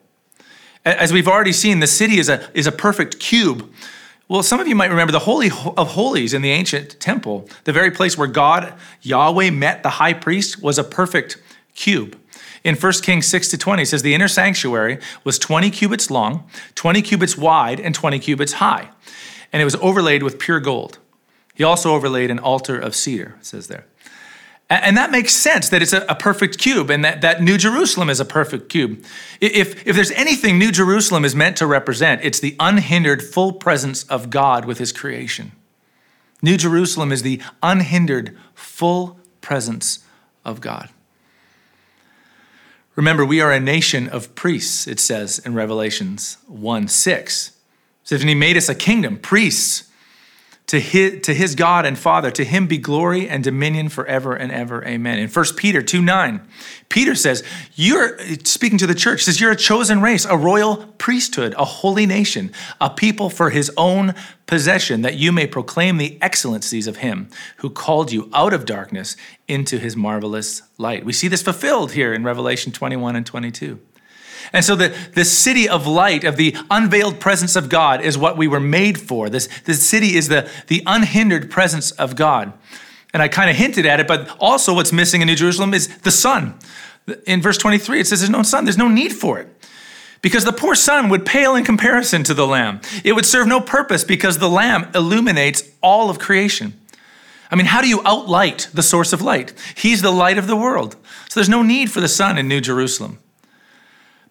As 0.87 1.13
we've 1.13 1.29
already 1.29 1.53
seen, 1.53 1.81
the 1.81 1.87
city 1.87 2.19
is 2.19 2.31
a, 2.31 2.49
is 2.55 2.67
a 2.67 2.73
perfect 2.73 3.21
cube. 3.21 3.71
Well, 4.27 4.43
some 4.43 4.59
of 4.59 4.67
you 4.67 4.75
might 4.75 4.89
remember 4.89 5.13
the 5.13 5.19
Holy 5.19 5.49
of 5.49 5.89
Holies 5.89 6.33
in 6.33 6.41
the 6.41 6.51
ancient 6.51 6.99
temple, 6.99 7.47
the 7.65 7.75
very 7.75 7.91
place 7.91 8.17
where 8.17 8.27
God, 8.27 8.73
Yahweh, 9.03 9.51
met 9.51 9.83
the 9.83 9.91
high 9.91 10.15
priest, 10.15 10.63
was 10.63 10.79
a 10.79 10.85
perfect 10.85 11.37
cube. 11.75 12.19
In 12.65 12.75
1 12.75 12.93
Kings 13.03 13.27
6 13.27 13.49
to 13.49 13.59
20, 13.59 13.83
it 13.83 13.87
says 13.87 14.01
the 14.01 14.15
inner 14.15 14.29
sanctuary 14.29 14.99
was 15.25 15.39
20 15.39 15.71
cubits 15.73 16.11
long, 16.11 16.49
20 16.75 17.03
cubits 17.03 17.37
wide, 17.37 17.81
and 17.81 17.95
20 17.95 18.19
cubits 18.19 18.55
high. 18.55 18.89
And 19.53 19.61
it 19.61 19.67
was 19.67 19.77
overlaid 19.77 20.23
with 20.23 20.39
pure 20.39 20.59
gold. 20.59 20.99
He 21.55 21.65
also 21.65 21.95
overlaid 21.95 22.31
an 22.31 22.39
altar 22.39 22.79
of 22.79 22.95
cedar, 22.95 23.37
says 23.41 23.67
there. 23.67 23.87
And 24.71 24.97
that 24.97 25.11
makes 25.11 25.35
sense 25.35 25.69
that 25.69 25.83
it's 25.83 25.93
a, 25.93 26.17
perfect 26.19 26.57
cube 26.57 26.89
and 26.89 27.05
that, 27.05 27.21
that 27.21 27.43
New 27.43 27.59
Jerusalem 27.59 28.09
is 28.09 28.21
a 28.21 28.25
perfect 28.25 28.71
cube. 28.71 29.05
If, 29.39 29.87
if 29.87 29.95
there's 29.95 30.13
anything 30.13 30.59
New 30.59 30.73
Jerusalem 30.73 31.27
is 31.27 31.37
meant 31.37 31.59
to 31.59 31.67
represent, 31.67 32.25
it's 32.25 32.41
the 32.41 32.57
unhindered 32.59 33.23
full 33.23 33.53
presence 33.53 34.05
of 34.05 34.31
God 34.31 34.65
with 34.65 34.79
his 34.79 34.91
creation. 34.91 35.53
New 36.41 36.57
Jerusalem 36.57 37.13
is 37.13 37.23
the 37.23 37.43
unhindered 37.63 38.39
full 38.55 39.21
presence 39.43 40.07
of 40.43 40.63
God. 40.63 40.89
Remember, 42.97 43.27
we 43.27 43.43
are 43.43 43.53
a 43.53 43.61
nation 43.61 44.09
of 44.09 44.35
priests, 44.35 44.87
it 44.87 45.01
says 45.01 45.39
in 45.39 45.55
Revelations 45.55 46.39
1 46.47 46.89
6. 46.89 47.49
It 47.49 47.55
says, 48.05 48.21
and 48.23 48.29
he 48.29 48.35
made 48.35 48.57
us 48.57 48.71
a 48.71 48.75
kingdom, 48.75 49.19
priests 49.19 49.91
to 50.73 50.81
his, 50.81 51.21
to 51.21 51.35
his 51.35 51.55
God 51.55 51.85
and 51.85 51.99
Father, 51.99 52.31
to 52.31 52.47
him 52.47 52.67
be 52.67 52.79
glory 52.79 53.29
and 53.29 53.45
dominion 53.45 53.91
forever 53.91 54.35
and 54.35 54.51
ever. 54.51 54.83
Amen. 54.87 55.19
In 55.19 55.29
1 55.29 55.45
Peter 55.55 55.83
2 55.83 56.01
9, 56.01 56.49
Peter 56.89 57.15
says, 57.15 57.45
You're 57.75 58.19
speaking 58.45 58.79
to 58.79 58.87
the 58.87 58.95
church, 58.95 59.25
says, 59.25 59.39
You're 59.39 59.51
a 59.51 59.57
chosen 59.57 60.01
race, 60.01 60.25
a 60.25 60.35
royal 60.35 60.87
priesthood, 60.97 61.55
a 61.59 61.67
holy 61.67 62.07
nation, 62.07 62.53
a 62.81 62.89
people 62.89 63.29
for 63.29 63.51
his 63.51 63.71
own 63.77 64.15
possession, 64.47 65.03
that 65.03 65.17
you 65.17 65.31
may 65.31 65.47
proclaim 65.47 65.99
the 65.99 66.17
excellencies 66.23 66.87
of 66.87 66.97
him 66.97 67.29
who 67.59 67.69
called 67.69 68.11
you 68.11 68.31
out 68.33 68.55
of 68.55 68.65
darkness 68.65 69.15
into 69.47 69.79
his 69.79 69.95
marvelous 69.95 70.63
light. 70.79 71.05
We 71.05 71.13
see 71.13 71.29
this 71.29 71.43
fulfilled 71.43 71.93
here 71.93 72.15
in 72.15 72.25
Revelation 72.25 72.73
21 72.73 73.15
and 73.15 73.27
22. 73.27 73.79
And 74.53 74.65
so 74.65 74.75
the, 74.75 74.97
the 75.15 75.25
city 75.25 75.69
of 75.69 75.87
light, 75.87 76.25
of 76.25 76.37
the 76.37 76.57
unveiled 76.71 77.21
presence 77.21 77.57
of 77.57 77.69
God, 77.69 78.01
is 78.01 78.17
what 78.17 78.37
we 78.37 78.49
were 78.49 78.61
made 78.61 78.99
for. 79.01 79.29
This, 79.29 79.49
this 79.65 79.87
city 79.87 80.17
is 80.17 80.29
the, 80.29 80.51
the 80.69 80.83
unhindered 80.87 81.51
presence 81.51 81.91
of 81.93 82.17
God. 82.17 82.53
And 83.13 83.23
I 83.23 83.29
kind 83.29 83.51
of 83.51 83.57
hinted 83.57 83.87
at 83.87 84.01
it, 84.01 84.09
but 84.09 84.35
also 84.41 84.75
what's 84.75 84.93
missing 84.93 85.21
in 85.21 85.27
New 85.27 85.37
Jerusalem 85.37 85.75
is 85.75 85.99
the 85.99 86.11
sun. 86.11 86.59
In 87.27 87.43
verse 87.43 87.59
23, 87.59 88.01
it 88.01 88.07
says 88.07 88.21
there's 88.21 88.31
no 88.31 88.43
sun, 88.43 88.65
there's 88.65 88.79
no 88.79 88.89
need 88.89 89.13
for 89.13 89.39
it. 89.39 89.49
Because 90.23 90.45
the 90.45 90.53
poor 90.53 90.75
sun 90.75 91.09
would 91.09 91.27
pale 91.27 91.57
in 91.57 91.65
comparison 91.65 92.23
to 92.25 92.35
the 92.35 92.47
lamb. 92.47 92.81
It 93.05 93.13
would 93.13 93.27
serve 93.27 93.49
no 93.49 93.61
purpose 93.61 94.05
because 94.05 94.39
the 94.39 94.49
lamb 94.49 94.89
illuminates 94.95 95.69
all 95.83 96.11
of 96.11 96.21
creation. 96.21 96.75
I 97.51 97.57
mean, 97.57 97.67
how 97.67 97.83
do 97.83 97.89
you 97.89 97.99
outlight 97.99 98.71
the 98.73 98.83
source 98.83 99.13
of 99.13 99.21
light? 99.21 99.53
He's 99.77 100.01
the 100.01 100.13
light 100.13 100.39
of 100.39 100.47
the 100.47 100.57
world. 100.57 100.97
So 101.29 101.39
there's 101.39 101.51
no 101.51 101.63
need 101.63 101.91
for 101.91 102.01
the 102.01 102.09
sun 102.09 102.39
in 102.39 102.49
New 102.49 102.63
Jerusalem. 102.63 103.19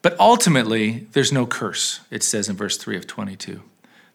But 0.01 0.19
ultimately, 0.19 1.07
there's 1.11 1.31
no 1.31 1.45
curse, 1.45 2.01
it 2.09 2.23
says 2.23 2.49
in 2.49 2.55
verse 2.55 2.77
3 2.77 2.97
of 2.97 3.05
22. 3.05 3.61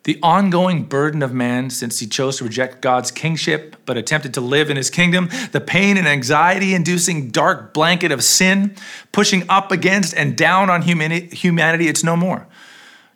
The 0.02 0.18
ongoing 0.22 0.84
burden 0.84 1.20
of 1.20 1.32
man 1.32 1.68
since 1.70 1.98
he 1.98 2.06
chose 2.06 2.38
to 2.38 2.44
reject 2.44 2.80
God's 2.80 3.10
kingship 3.10 3.74
but 3.86 3.96
attempted 3.96 4.34
to 4.34 4.40
live 4.40 4.70
in 4.70 4.76
his 4.76 4.88
kingdom, 4.88 5.28
the 5.50 5.60
pain 5.60 5.96
and 5.96 6.06
anxiety 6.06 6.74
inducing 6.74 7.30
dark 7.30 7.74
blanket 7.74 8.12
of 8.12 8.22
sin, 8.22 8.76
pushing 9.10 9.44
up 9.48 9.72
against 9.72 10.14
and 10.14 10.36
down 10.36 10.70
on 10.70 10.82
humanity, 10.82 11.88
it's 11.88 12.04
no 12.04 12.16
more. 12.16 12.46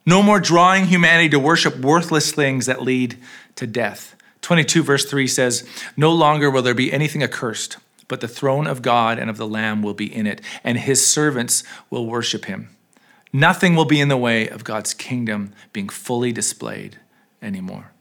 No 0.05 0.21
more 0.21 0.41
drawing 0.41 0.87
humanity 0.87 1.29
to 1.29 1.39
worship 1.39 1.77
worthless 1.77 2.33
things 2.33 2.67
that 2.67 2.83
lead 2.83 3.17
to 3.55 3.69
death. 3.69 4.17
22 4.43 4.83
verse 4.83 5.05
3 5.05 5.29
says, 5.29 5.69
No 5.97 6.13
longer 6.13 6.51
will 6.51 6.63
there 6.63 6.75
be 6.75 6.93
anything 6.93 7.23
accursed 7.23 7.77
but 8.11 8.21
the 8.21 8.29
throne 8.29 8.67
of 8.67 8.83
God 8.83 9.21
and 9.21 9.31
of 9.31 9.37
the 9.37 9.47
Lamb 9.47 9.83
will 9.83 9.95
be 9.95 10.13
in 10.13 10.27
it, 10.27 10.41
and 10.65 10.77
his 10.77 11.07
servants 11.07 11.63
will 11.89 12.07
worship 12.07 12.47
him. 12.47 12.77
Nothing 13.33 13.77
will 13.77 13.85
be 13.85 14.01
in 14.01 14.09
the 14.09 14.17
way 14.17 14.49
of 14.49 14.65
God's 14.65 14.93
kingdom 14.93 15.53
being 15.73 15.89
fully 15.89 16.33
displayed 16.33 16.99
anymore. 17.41 17.93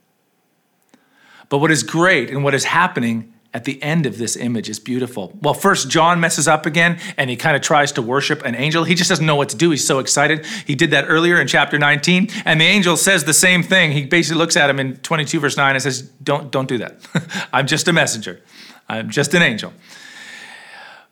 But 1.47 1.59
what 1.59 1.69
is 1.69 1.83
great 1.83 2.31
and 2.31 2.43
what 2.43 2.55
is 2.55 2.63
happening 2.65 3.31
at 3.53 3.65
the 3.65 3.81
end 3.83 4.07
of 4.07 4.17
this 4.17 4.35
image 4.35 4.67
is 4.67 4.79
beautiful. 4.79 5.37
Well, 5.41 5.53
first, 5.53 5.89
John 5.89 6.19
messes 6.19 6.47
up 6.47 6.65
again 6.65 6.99
and 7.17 7.29
he 7.29 7.35
kind 7.35 7.55
of 7.55 7.61
tries 7.61 7.91
to 7.93 8.01
worship 8.01 8.43
an 8.45 8.55
angel. 8.55 8.83
He 8.83 8.95
just 8.95 9.09
doesn't 9.09 9.25
know 9.25 9.35
what 9.35 9.49
to 9.49 9.55
do. 9.55 9.69
He's 9.69 9.85
so 9.85 9.99
excited. 9.99 10.45
He 10.65 10.73
did 10.73 10.91
that 10.91 11.05
earlier 11.07 11.39
in 11.39 11.47
chapter 11.47 11.77
19, 11.77 12.29
and 12.45 12.59
the 12.59 12.65
angel 12.65 12.97
says 12.97 13.25
the 13.25 13.33
same 13.33 13.61
thing. 13.61 13.91
He 13.91 14.05
basically 14.05 14.39
looks 14.39 14.57
at 14.57 14.69
him 14.69 14.79
in 14.79 14.97
22, 14.97 15.39
verse 15.39 15.57
9, 15.57 15.75
and 15.75 15.81
says, 15.81 16.01
Don't, 16.01 16.51
don't 16.51 16.67
do 16.67 16.79
that. 16.79 17.47
I'm 17.53 17.67
just 17.67 17.87
a 17.87 17.93
messenger, 17.93 18.41
I'm 18.87 19.09
just 19.11 19.35
an 19.35 19.41
angel. 19.43 19.73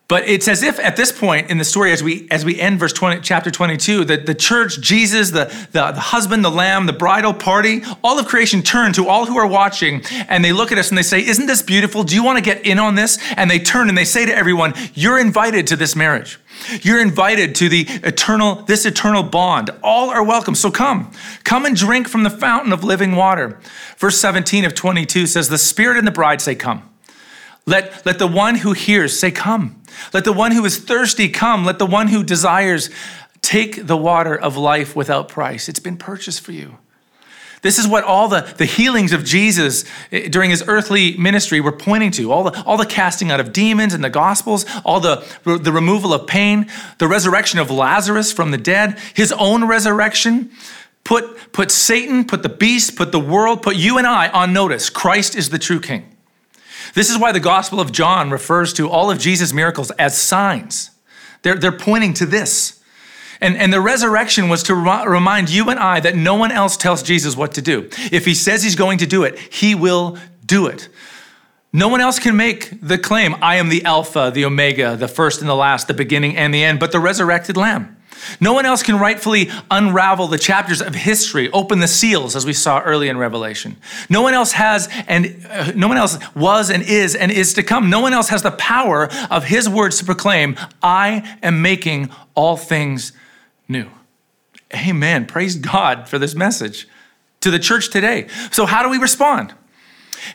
But 0.08 0.26
it's 0.26 0.48
as 0.48 0.64
if 0.64 0.80
at 0.80 0.96
this 0.96 1.12
point 1.12 1.50
in 1.50 1.58
the 1.58 1.66
story, 1.66 1.92
as 1.92 2.02
we 2.02 2.28
as 2.32 2.46
we 2.46 2.58
end 2.58 2.80
verse 2.80 2.94
20, 2.94 3.20
chapter 3.22 3.52
22, 3.52 4.06
that 4.06 4.26
the 4.26 4.34
church, 4.34 4.80
Jesus, 4.80 5.32
the, 5.32 5.46
the, 5.74 5.92
the 5.92 6.00
husband, 6.00 6.46
the 6.46 6.50
lamb, 6.50 6.86
the 6.86 6.94
bridal 6.94 7.34
party, 7.34 7.82
all 8.06 8.18
of 8.18 8.26
creation 8.26 8.62
turn 8.62 8.94
to 8.94 9.10
all 9.10 9.26
who 9.26 9.38
are 9.38 9.48
watching 9.48 10.02
and 10.30 10.46
they 10.46 10.54
look 10.54 10.72
at 10.72 10.78
us 10.78 10.90
and 10.90 10.98
they 10.98 11.04
say, 11.04 11.26
Isn't 11.26 11.48
this 11.48 11.62
beautiful? 11.62 12.06
Do 12.06 12.16
you 12.16 12.24
want 12.24 12.38
to 12.38 12.44
get 12.44 12.66
in 12.66 12.80
on 12.80 12.96
this? 12.96 13.20
And 13.36 13.52
they 13.52 13.60
turn 13.60 13.90
and 13.90 13.98
they 13.98 14.06
say 14.06 14.26
to 14.26 14.34
everyone, 14.34 14.74
You're 14.94 15.20
invited 15.20 15.68
to 15.68 15.76
this 15.76 15.94
marriage. 15.94 16.40
You're 16.82 17.02
invited 17.02 17.54
to 17.56 17.68
the 17.68 17.82
eternal, 18.04 18.64
this 18.64 18.86
eternal 18.86 19.24
bond. 19.24 19.72
All 19.84 20.10
are 20.10 20.24
welcome. 20.24 20.56
So 20.56 20.72
come, 20.72 21.12
come 21.44 21.66
and 21.66 21.76
drink 21.76 22.08
from 22.08 22.24
the 22.24 22.30
fountain 22.30 22.72
of 22.72 22.82
living 22.82 23.16
water. 23.16 23.60
Verse 23.98 24.18
17 24.20 24.64
of 24.64 24.74
22 24.74 25.28
says, 25.28 25.50
The 25.50 25.58
Spirit 25.58 25.98
and 25.98 26.08
the 26.08 26.12
bride 26.12 26.42
say, 26.42 26.56
Come. 26.56 26.90
Let, 27.68 28.06
let 28.06 28.18
the 28.18 28.28
one 28.28 28.56
who 28.56 28.72
hears 28.72 29.20
say, 29.20 29.30
Come. 29.30 29.84
Let 30.14 30.24
the 30.24 30.34
one 30.34 30.54
who 30.54 30.64
is 30.66 30.78
thirsty 30.78 31.30
come. 31.30 31.66
Let 31.66 31.80
the 31.80 31.86
one 31.86 32.08
who 32.08 32.24
desires 32.24 32.90
take 33.42 33.86
the 33.86 33.98
water 33.98 34.36
of 34.36 34.58
life 34.58 34.96
without 34.96 35.28
price. 35.28 35.70
It's 35.70 35.80
been 35.80 35.98
purchased 35.98 36.42
for 36.42 36.54
you. 36.54 36.78
This 37.64 37.80
is 37.80 37.88
what 37.88 38.04
all 38.04 38.28
the, 38.28 38.42
the 38.58 38.66
healings 38.66 39.12
of 39.12 39.26
Jesus 39.26 39.84
eh, 40.12 40.28
during 40.30 40.52
his 40.52 40.64
earthly 40.68 41.18
ministry 41.18 41.60
were 41.60 41.72
pointing 41.72 42.12
to. 42.12 42.32
All 42.32 42.44
the, 42.44 42.64
all 42.64 42.78
the 42.78 42.86
casting 42.86 43.32
out 43.32 43.40
of 43.40 43.52
demons 43.52 43.94
in 43.94 44.02
the 44.02 44.10
Gospels, 44.10 44.66
all 44.86 45.00
the, 45.00 45.26
the 45.44 45.72
removal 45.72 46.14
of 46.14 46.28
pain, 46.28 46.68
the 47.00 47.08
resurrection 47.08 47.60
of 47.60 47.72
Lazarus 47.72 48.32
from 48.32 48.52
the 48.52 48.58
dead, 48.58 49.00
his 49.14 49.34
own 49.34 49.68
resurrection. 49.68 50.52
Put, 51.04 51.52
put 51.52 51.72
Satan, 51.72 52.26
put 52.26 52.44
the 52.44 52.50
beast, 52.50 52.96
put 52.96 53.12
the 53.12 53.20
world, 53.20 53.64
put 53.64 53.76
you 53.76 53.98
and 53.98 54.06
I 54.06 54.30
on 54.30 54.54
notice. 54.54 54.90
Christ 54.90 55.36
is 55.36 55.50
the 55.50 55.60
true 55.60 55.80
king. 55.80 56.17
This 56.94 57.10
is 57.10 57.18
why 57.18 57.32
the 57.32 57.40
Gospel 57.40 57.80
of 57.80 57.92
John 57.92 58.30
refers 58.32 58.74
to 58.74 58.90
all 58.90 59.12
of 59.12 59.20
Jesus' 59.20 59.54
miracles 59.54 59.92
as 59.92 60.18
signs. 60.18 60.92
They're, 61.42 61.56
they're 61.56 61.72
pointing 61.72 62.14
to 62.16 62.26
this. 62.26 62.82
And, 63.40 63.56
and 63.56 63.72
the 63.72 63.82
resurrection 63.82 64.50
was 64.50 64.64
to 64.64 64.76
remind 64.76 65.50
you 65.50 65.70
and 65.70 65.80
I 65.80 66.00
that 66.00 66.16
no 66.16 66.36
one 66.36 66.52
else 66.52 66.76
tells 66.76 67.04
Jesus 67.04 67.36
what 67.36 67.54
to 67.54 67.62
do. 67.62 67.90
If 68.12 68.26
he 68.26 68.34
says 68.34 68.64
he's 68.64 68.76
going 68.76 68.98
to 69.00 69.06
do 69.06 69.24
it, 69.24 69.38
he 69.38 69.76
will 69.76 70.18
do 70.46 70.68
it. 70.68 70.90
No 71.74 71.90
one 71.90 72.02
else 72.02 72.18
can 72.18 72.36
make 72.36 72.82
the 72.82 72.98
claim, 72.98 73.36
I 73.42 73.58
am 73.58 73.70
the 73.70 73.84
Alpha, 73.84 74.32
the 74.34 74.46
Omega, 74.46 74.96
the 74.96 75.08
first 75.08 75.42
and 75.42 75.50
the 75.50 75.56
last, 75.56 75.88
the 75.88 75.94
beginning 75.94 76.36
and 76.36 76.54
the 76.54 76.64
end, 76.64 76.80
but 76.80 76.92
the 76.92 77.00
resurrected 77.00 77.58
Lamb. 77.58 77.97
No 78.40 78.54
one 78.54 78.66
else 78.66 78.84
can 78.84 78.98
rightfully 79.00 79.50
unravel 79.70 80.28
the 80.28 80.38
chapters 80.38 80.82
of 80.82 80.96
history, 80.96 81.52
open 81.52 81.80
the 81.80 81.88
seals 81.88 82.36
as 82.36 82.46
we 82.46 82.54
saw 82.54 82.80
early 82.80 83.10
in 83.10 83.18
Revelation. 83.18 83.78
No 84.10 84.22
one 84.22 84.34
else 84.34 84.54
has 84.54 84.90
and 85.08 85.46
uh, 85.50 85.72
no 85.76 85.88
one 85.88 85.98
else 85.98 86.18
was 86.36 86.70
and 86.70 86.84
is 86.84 87.16
and 87.16 87.32
is 87.32 87.54
to 87.54 87.64
come. 87.64 87.90
No 87.90 88.00
one 88.00 88.14
else 88.14 88.30
has 88.30 88.44
the 88.44 88.52
power 88.52 89.10
of 89.30 89.46
his 89.46 89.70
words 89.70 89.98
to 90.00 90.06
proclaim, 90.06 90.58
I 90.82 91.38
am 91.42 91.62
making 91.62 92.10
all 92.36 92.58
things 92.58 93.14
new. 93.68 93.90
Amen. 94.74 95.26
Praise 95.26 95.56
God 95.56 96.10
for 96.10 96.20
this 96.20 96.36
message 96.36 96.88
to 97.42 97.52
the 97.52 97.60
church 97.60 97.90
today. 97.90 98.28
So 98.52 98.66
how 98.66 98.84
do 98.84 98.90
we 98.90 98.98
respond? 98.98 99.54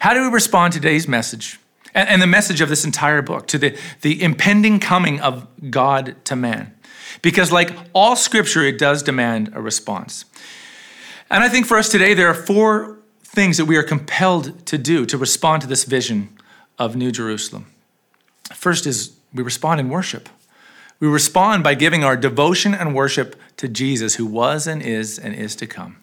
How 0.00 0.14
do 0.14 0.22
we 0.22 0.28
respond 0.28 0.72
to 0.74 0.80
today's 0.80 1.06
message? 1.06 1.58
And, 1.94 2.22
the 2.22 2.26
message 2.26 2.62
of 2.62 2.70
this 2.70 2.86
entire 2.86 3.20
book 3.20 3.46
to 3.48 3.58
the, 3.58 3.76
the 4.00 4.22
impending 4.22 4.80
coming 4.80 5.20
of 5.20 5.46
God 5.70 6.16
to 6.24 6.34
man. 6.34 6.74
Because, 7.20 7.52
like 7.52 7.76
all 7.92 8.16
scripture, 8.16 8.62
it 8.62 8.78
does 8.78 9.02
demand 9.02 9.50
a 9.54 9.60
response. 9.60 10.24
And 11.30 11.42
I 11.42 11.48
think 11.48 11.66
for 11.66 11.76
us 11.76 11.88
today, 11.88 12.14
there 12.14 12.28
are 12.28 12.34
four 12.34 12.98
things 13.22 13.56
that 13.56 13.64
we 13.64 13.76
are 13.76 13.82
compelled 13.82 14.64
to 14.66 14.78
do 14.78 15.06
to 15.06 15.16
respond 15.16 15.62
to 15.62 15.68
this 15.68 15.84
vision 15.84 16.38
of 16.78 16.96
New 16.96 17.10
Jerusalem. 17.10 17.66
First 18.54 18.86
is 18.86 19.16
we 19.32 19.42
respond 19.42 19.80
in 19.80 19.88
worship. 19.88 20.28
We 21.00 21.08
respond 21.08 21.64
by 21.64 21.74
giving 21.74 22.04
our 22.04 22.16
devotion 22.16 22.74
and 22.74 22.94
worship 22.94 23.34
to 23.56 23.68
Jesus, 23.68 24.16
who 24.16 24.26
was 24.26 24.66
and 24.66 24.82
is 24.82 25.18
and 25.18 25.34
is 25.34 25.56
to 25.56 25.66
come. 25.66 26.01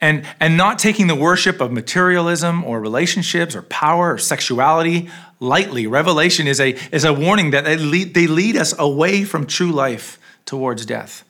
And, 0.00 0.24
and 0.38 0.56
not 0.56 0.78
taking 0.78 1.08
the 1.08 1.16
worship 1.16 1.60
of 1.60 1.72
materialism 1.72 2.62
or 2.62 2.80
relationships 2.80 3.56
or 3.56 3.62
power 3.62 4.14
or 4.14 4.18
sexuality 4.18 5.10
lightly. 5.40 5.86
Revelation 5.88 6.46
is 6.46 6.60
a, 6.60 6.76
is 6.94 7.04
a 7.04 7.12
warning 7.12 7.50
that 7.50 7.64
they 7.64 7.76
lead, 7.76 8.14
they 8.14 8.28
lead 8.28 8.56
us 8.56 8.78
away 8.78 9.24
from 9.24 9.46
true 9.46 9.72
life 9.72 10.18
towards 10.44 10.86
death. 10.86 11.24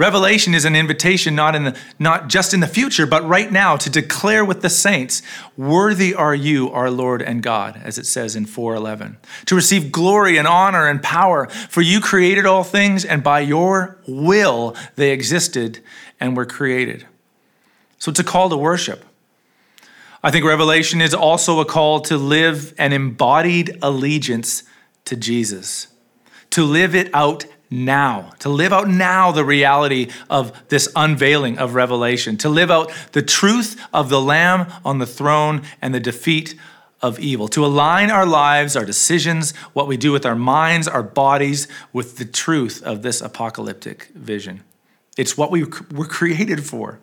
Revelation 0.00 0.54
is 0.54 0.64
an 0.64 0.74
invitation 0.74 1.34
not, 1.34 1.54
in 1.54 1.64
the, 1.64 1.78
not 1.98 2.28
just 2.28 2.54
in 2.54 2.60
the 2.60 2.66
future, 2.66 3.06
but 3.06 3.22
right 3.28 3.52
now 3.52 3.76
to 3.76 3.90
declare 3.90 4.42
with 4.42 4.62
the 4.62 4.70
saints, 4.70 5.20
Worthy 5.58 6.14
are 6.14 6.34
you, 6.34 6.70
our 6.70 6.90
Lord 6.90 7.20
and 7.20 7.42
God, 7.42 7.78
as 7.84 7.98
it 7.98 8.06
says 8.06 8.34
in 8.34 8.46
411, 8.46 9.18
to 9.44 9.54
receive 9.54 9.92
glory 9.92 10.38
and 10.38 10.48
honor 10.48 10.88
and 10.88 11.02
power, 11.02 11.48
for 11.48 11.82
you 11.82 12.00
created 12.00 12.46
all 12.46 12.64
things, 12.64 13.04
and 13.04 13.22
by 13.22 13.40
your 13.40 13.98
will 14.08 14.74
they 14.96 15.10
existed 15.10 15.80
and 16.18 16.34
were 16.34 16.46
created. 16.46 17.06
So 18.00 18.10
it's 18.10 18.18
a 18.18 18.24
call 18.24 18.48
to 18.48 18.56
worship. 18.56 19.04
I 20.22 20.30
think 20.30 20.44
Revelation 20.44 21.00
is 21.00 21.14
also 21.14 21.60
a 21.60 21.64
call 21.64 22.00
to 22.00 22.16
live 22.16 22.74
an 22.78 22.92
embodied 22.92 23.78
allegiance 23.82 24.64
to 25.04 25.16
Jesus, 25.16 25.86
to 26.50 26.64
live 26.64 26.94
it 26.94 27.10
out 27.14 27.44
now, 27.70 28.32
to 28.40 28.48
live 28.48 28.72
out 28.72 28.88
now 28.88 29.30
the 29.32 29.44
reality 29.44 30.10
of 30.28 30.68
this 30.68 30.90
unveiling 30.96 31.58
of 31.58 31.74
Revelation, 31.74 32.36
to 32.38 32.48
live 32.48 32.70
out 32.70 32.90
the 33.12 33.22
truth 33.22 33.80
of 33.92 34.08
the 34.08 34.20
Lamb 34.20 34.66
on 34.84 34.98
the 34.98 35.06
throne 35.06 35.62
and 35.80 35.94
the 35.94 36.00
defeat 36.00 36.54
of 37.02 37.18
evil, 37.18 37.48
to 37.48 37.64
align 37.64 38.10
our 38.10 38.26
lives, 38.26 38.76
our 38.76 38.84
decisions, 38.84 39.54
what 39.72 39.86
we 39.86 39.96
do 39.96 40.10
with 40.10 40.26
our 40.26 40.34
minds, 40.34 40.88
our 40.88 41.02
bodies, 41.02 41.68
with 41.92 42.16
the 42.16 42.24
truth 42.24 42.82
of 42.82 43.02
this 43.02 43.20
apocalyptic 43.20 44.08
vision. 44.14 44.62
It's 45.16 45.36
what 45.36 45.50
we 45.50 45.64
were 45.64 46.06
created 46.06 46.64
for. 46.64 46.98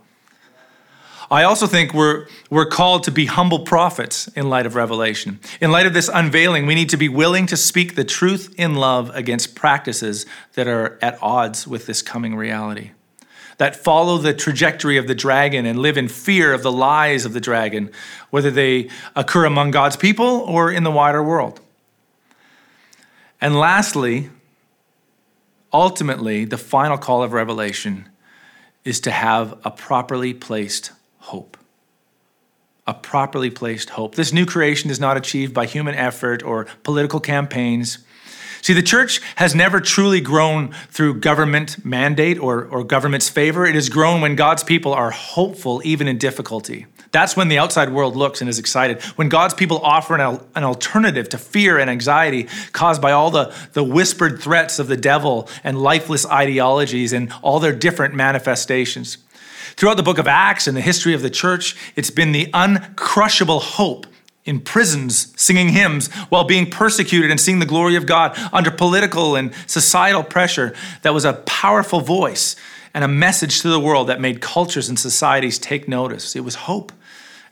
I 1.30 1.44
also 1.44 1.68
think 1.68 1.94
we're, 1.94 2.28
we're 2.50 2.66
called 2.66 3.04
to 3.04 3.12
be 3.12 3.26
humble 3.26 3.60
prophets 3.60 4.30
in 4.30 4.50
light 4.50 4.66
of 4.66 4.76
Revelation. 4.76 5.40
In 5.60 5.72
light 5.72 5.86
of 5.86 5.94
this 5.94 6.10
unveiling, 6.14 6.66
we 6.66 6.76
need 6.76 6.90
to 6.90 6.98
be 6.98 7.10
willing 7.10 7.46
to 7.48 7.58
speak 7.58 7.96
the 7.96 8.06
truth 8.06 8.56
in 8.58 8.76
love 8.76 9.14
against 9.14 9.54
practices 9.54 10.26
that 10.54 10.68
are 10.68 10.98
at 11.02 11.22
odds 11.22 11.68
with 11.68 11.86
this 11.86 12.02
coming 12.02 12.36
reality, 12.36 12.92
that 13.58 13.76
follow 13.76 14.18
the 14.18 14.34
trajectory 14.34 14.98
of 14.98 15.08
the 15.08 15.16
dragon 15.16 15.66
and 15.66 15.80
live 15.80 15.98
in 15.98 16.08
fear 16.08 16.54
of 16.54 16.64
the 16.64 16.72
lies 16.72 17.26
of 17.26 17.34
the 17.34 17.42
dragon, 17.42 17.92
whether 18.30 18.50
they 18.50 18.90
occur 19.14 19.44
among 19.44 19.72
God's 19.72 19.98
people 19.98 20.26
or 20.26 20.72
in 20.72 20.84
the 20.84 20.92
wider 20.92 21.22
world. 21.22 21.60
And 23.42 23.60
lastly, 23.60 24.30
ultimately, 25.74 26.46
the 26.46 26.58
final 26.58 26.98
call 26.98 27.22
of 27.22 27.34
Revelation 27.34 28.08
is 28.86 29.02
to 29.02 29.12
have 29.12 29.60
a 29.66 29.70
properly 29.70 30.34
placed 30.34 30.92
hope. 31.28 31.58
A 32.86 32.94
properly 32.94 33.50
placed 33.50 33.92
hope. 33.92 34.16
This 34.16 34.32
new 34.32 34.46
creation 34.46 34.90
is 34.90 35.00
not 35.00 35.18
achieved 35.18 35.54
by 35.54 35.66
human 35.66 35.94
effort 35.94 36.42
or 36.42 36.68
political 36.84 37.20
campaigns. 37.20 38.00
See, 38.62 38.74
the 38.74 38.82
church 38.82 39.22
has 39.36 39.54
never 39.54 39.80
truly 39.80 40.22
grown 40.22 40.72
through 40.90 41.20
government 41.20 41.86
mandate 41.86 42.40
or, 42.40 42.66
or 42.66 42.84
government's 42.84 43.30
favor. 43.30 43.66
It 43.66 43.76
has 43.76 43.90
grown 43.90 44.22
when 44.22 44.36
God's 44.36 44.64
people 44.64 44.94
are 44.94 45.12
hopeful, 45.12 45.82
even 45.84 46.08
in 46.08 46.18
difficulty. 46.18 46.86
That's 47.12 47.36
when 47.36 47.48
the 47.50 47.58
outside 47.58 47.92
world 47.92 48.16
looks 48.16 48.42
and 48.42 48.50
is 48.50 48.60
excited. 48.60 49.02
When 49.16 49.30
God's 49.30 49.54
people 49.54 49.80
offer 49.80 50.16
an, 50.16 50.40
an 50.56 50.64
alternative 50.64 51.30
to 51.30 51.38
fear 51.38 51.78
and 51.78 51.90
anxiety 51.90 52.48
caused 52.72 53.02
by 53.02 53.12
all 53.12 53.32
the, 53.32 53.54
the 53.74 53.84
whispered 53.84 54.42
threats 54.42 54.80
of 54.80 54.88
the 54.88 54.98
devil 54.98 55.50
and 55.64 55.82
lifeless 55.82 56.26
ideologies 56.26 57.14
and 57.14 57.32
all 57.42 57.60
their 57.60 57.74
different 57.74 58.14
manifestations. 58.16 59.18
Throughout 59.78 59.96
the 59.96 60.04
book 60.04 60.18
of 60.18 60.28
Acts 60.28 60.68
and 60.68 60.76
the 60.76 60.82
history 60.82 61.14
of 61.14 61.22
the 61.22 61.30
church, 61.30 61.76
it's 61.96 62.10
been 62.10 62.32
the 62.32 62.48
uncrushable 62.48 63.62
hope 63.62 64.08
in 64.44 64.60
prisons, 64.60 65.34
singing 65.40 65.70
hymns 65.70 66.12
while 66.30 66.46
being 66.46 66.70
persecuted 66.70 67.30
and 67.30 67.40
seeing 67.40 67.60
the 67.60 67.66
glory 67.66 67.96
of 67.96 68.08
God 68.08 68.36
under 68.52 68.72
political 68.72 69.36
and 69.36 69.54
societal 69.68 70.24
pressure 70.24 70.74
that 71.04 71.14
was 71.14 71.26
a 71.26 71.34
powerful 71.34 72.02
voice 72.02 72.56
and 72.94 73.04
a 73.04 73.08
message 73.08 73.62
to 73.62 73.70
the 73.70 73.80
world 73.80 74.08
that 74.08 74.20
made 74.20 74.42
cultures 74.42 74.90
and 74.90 74.98
societies 74.98 75.60
take 75.60 75.88
notice. 75.88 76.36
It 76.36 76.44
was 76.44 76.56
hope 76.56 76.92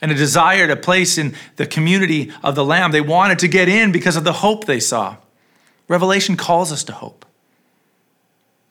and 0.01 0.11
a 0.11 0.15
desire 0.15 0.67
to 0.67 0.75
place 0.75 1.17
in 1.17 1.35
the 1.57 1.67
community 1.67 2.31
of 2.41 2.55
the 2.55 2.65
Lamb. 2.65 2.91
They 2.91 3.01
wanted 3.01 3.39
to 3.39 3.47
get 3.47 3.69
in 3.69 3.91
because 3.91 4.15
of 4.15 4.23
the 4.23 4.33
hope 4.33 4.65
they 4.65 4.79
saw. 4.79 5.17
Revelation 5.87 6.37
calls 6.37 6.71
us 6.71 6.83
to 6.85 6.93
hope. 6.93 7.24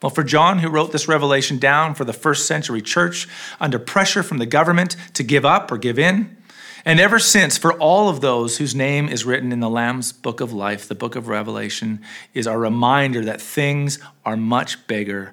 Well, 0.04 0.10
for 0.10 0.22
John, 0.22 0.58
who 0.58 0.68
wrote 0.68 0.92
this 0.92 1.08
revelation 1.08 1.56
down 1.56 1.94
for 1.94 2.04
the 2.04 2.12
first 2.12 2.46
century 2.46 2.82
church 2.82 3.26
under 3.58 3.78
pressure 3.78 4.22
from 4.22 4.36
the 4.36 4.44
government 4.44 4.96
to 5.14 5.22
give 5.22 5.46
up 5.46 5.72
or 5.72 5.78
give 5.78 5.98
in, 5.98 6.36
and 6.84 7.00
ever 7.00 7.18
since, 7.18 7.56
for 7.56 7.72
all 7.72 8.10
of 8.10 8.20
those 8.20 8.58
whose 8.58 8.74
name 8.74 9.08
is 9.08 9.24
written 9.24 9.50
in 9.50 9.60
the 9.60 9.70
Lamb's 9.70 10.12
book 10.12 10.42
of 10.42 10.52
life, 10.52 10.86
the 10.86 10.94
book 10.94 11.16
of 11.16 11.28
Revelation 11.28 12.02
is 12.34 12.46
a 12.46 12.58
reminder 12.58 13.24
that 13.24 13.40
things 13.40 13.98
are 14.26 14.36
much 14.36 14.86
bigger 14.86 15.32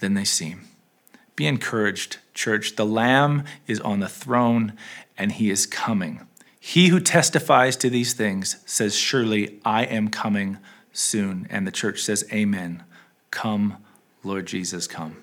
than 0.00 0.14
they 0.14 0.24
seem. 0.24 0.62
Be 1.36 1.46
encouraged, 1.46 2.16
church. 2.34 2.74
The 2.74 2.84
Lamb 2.84 3.44
is 3.68 3.78
on 3.78 4.00
the 4.00 4.08
throne 4.08 4.72
and 5.16 5.30
he 5.30 5.50
is 5.50 5.66
coming. 5.66 6.26
He 6.58 6.88
who 6.88 6.98
testifies 6.98 7.76
to 7.76 7.88
these 7.88 8.12
things 8.12 8.56
says, 8.66 8.96
Surely 8.96 9.60
I 9.64 9.84
am 9.84 10.08
coming 10.08 10.58
soon. 10.92 11.46
And 11.48 11.64
the 11.64 11.70
church 11.70 12.02
says, 12.02 12.24
Amen. 12.32 12.82
Come, 13.30 13.83
Lord 14.24 14.46
Jesus, 14.46 14.86
come. 14.86 15.16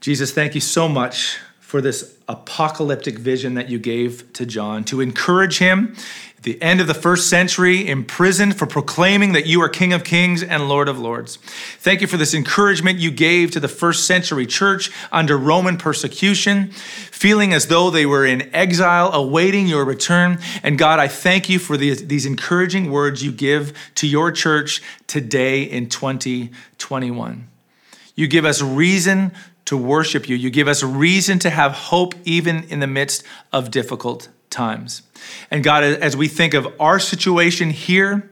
Jesus, 0.00 0.32
thank 0.32 0.54
you 0.54 0.60
so 0.60 0.88
much 0.88 1.38
for 1.60 1.80
this 1.80 2.16
apocalyptic 2.26 3.18
vision 3.18 3.54
that 3.54 3.68
you 3.68 3.78
gave 3.78 4.32
to 4.32 4.44
John 4.44 4.82
to 4.84 5.00
encourage 5.00 5.58
him 5.58 5.94
at 6.40 6.44
the 6.44 6.60
end 6.62 6.80
of 6.80 6.86
the 6.86 6.94
first 6.94 7.28
century, 7.28 7.86
imprisoned 7.86 8.58
for 8.58 8.64
proclaiming 8.64 9.34
that 9.34 9.44
you 9.44 9.60
are 9.60 9.68
King 9.68 9.92
of 9.92 10.02
Kings 10.02 10.42
and 10.42 10.70
Lord 10.70 10.88
of 10.88 10.98
Lords. 10.98 11.36
Thank 11.36 12.00
you 12.00 12.06
for 12.06 12.16
this 12.16 12.32
encouragement 12.32 12.98
you 12.98 13.10
gave 13.10 13.50
to 13.50 13.60
the 13.60 13.68
first 13.68 14.06
century 14.06 14.46
church 14.46 14.90
under 15.12 15.36
Roman 15.36 15.76
persecution, 15.76 16.70
feeling 16.70 17.52
as 17.52 17.66
though 17.66 17.90
they 17.90 18.06
were 18.06 18.24
in 18.24 18.52
exile, 18.54 19.12
awaiting 19.12 19.66
your 19.66 19.84
return. 19.84 20.38
And 20.62 20.78
God, 20.78 20.98
I 20.98 21.08
thank 21.08 21.50
you 21.50 21.58
for 21.58 21.76
these, 21.76 22.06
these 22.06 22.24
encouraging 22.24 22.90
words 22.90 23.22
you 23.22 23.32
give 23.32 23.76
to 23.96 24.08
your 24.08 24.32
church 24.32 24.82
today 25.06 25.62
in 25.62 25.90
2021. 25.90 27.49
You 28.14 28.26
give 28.26 28.44
us 28.44 28.62
reason 28.62 29.32
to 29.66 29.76
worship 29.76 30.28
you. 30.28 30.36
You 30.36 30.50
give 30.50 30.68
us 30.68 30.82
reason 30.82 31.38
to 31.40 31.50
have 31.50 31.72
hope 31.72 32.14
even 32.24 32.64
in 32.64 32.80
the 32.80 32.86
midst 32.86 33.22
of 33.52 33.70
difficult 33.70 34.28
times. 34.50 35.02
And 35.50 35.62
God, 35.62 35.84
as 35.84 36.16
we 36.16 36.28
think 36.28 36.54
of 36.54 36.72
our 36.80 36.98
situation 36.98 37.70
here 37.70 38.30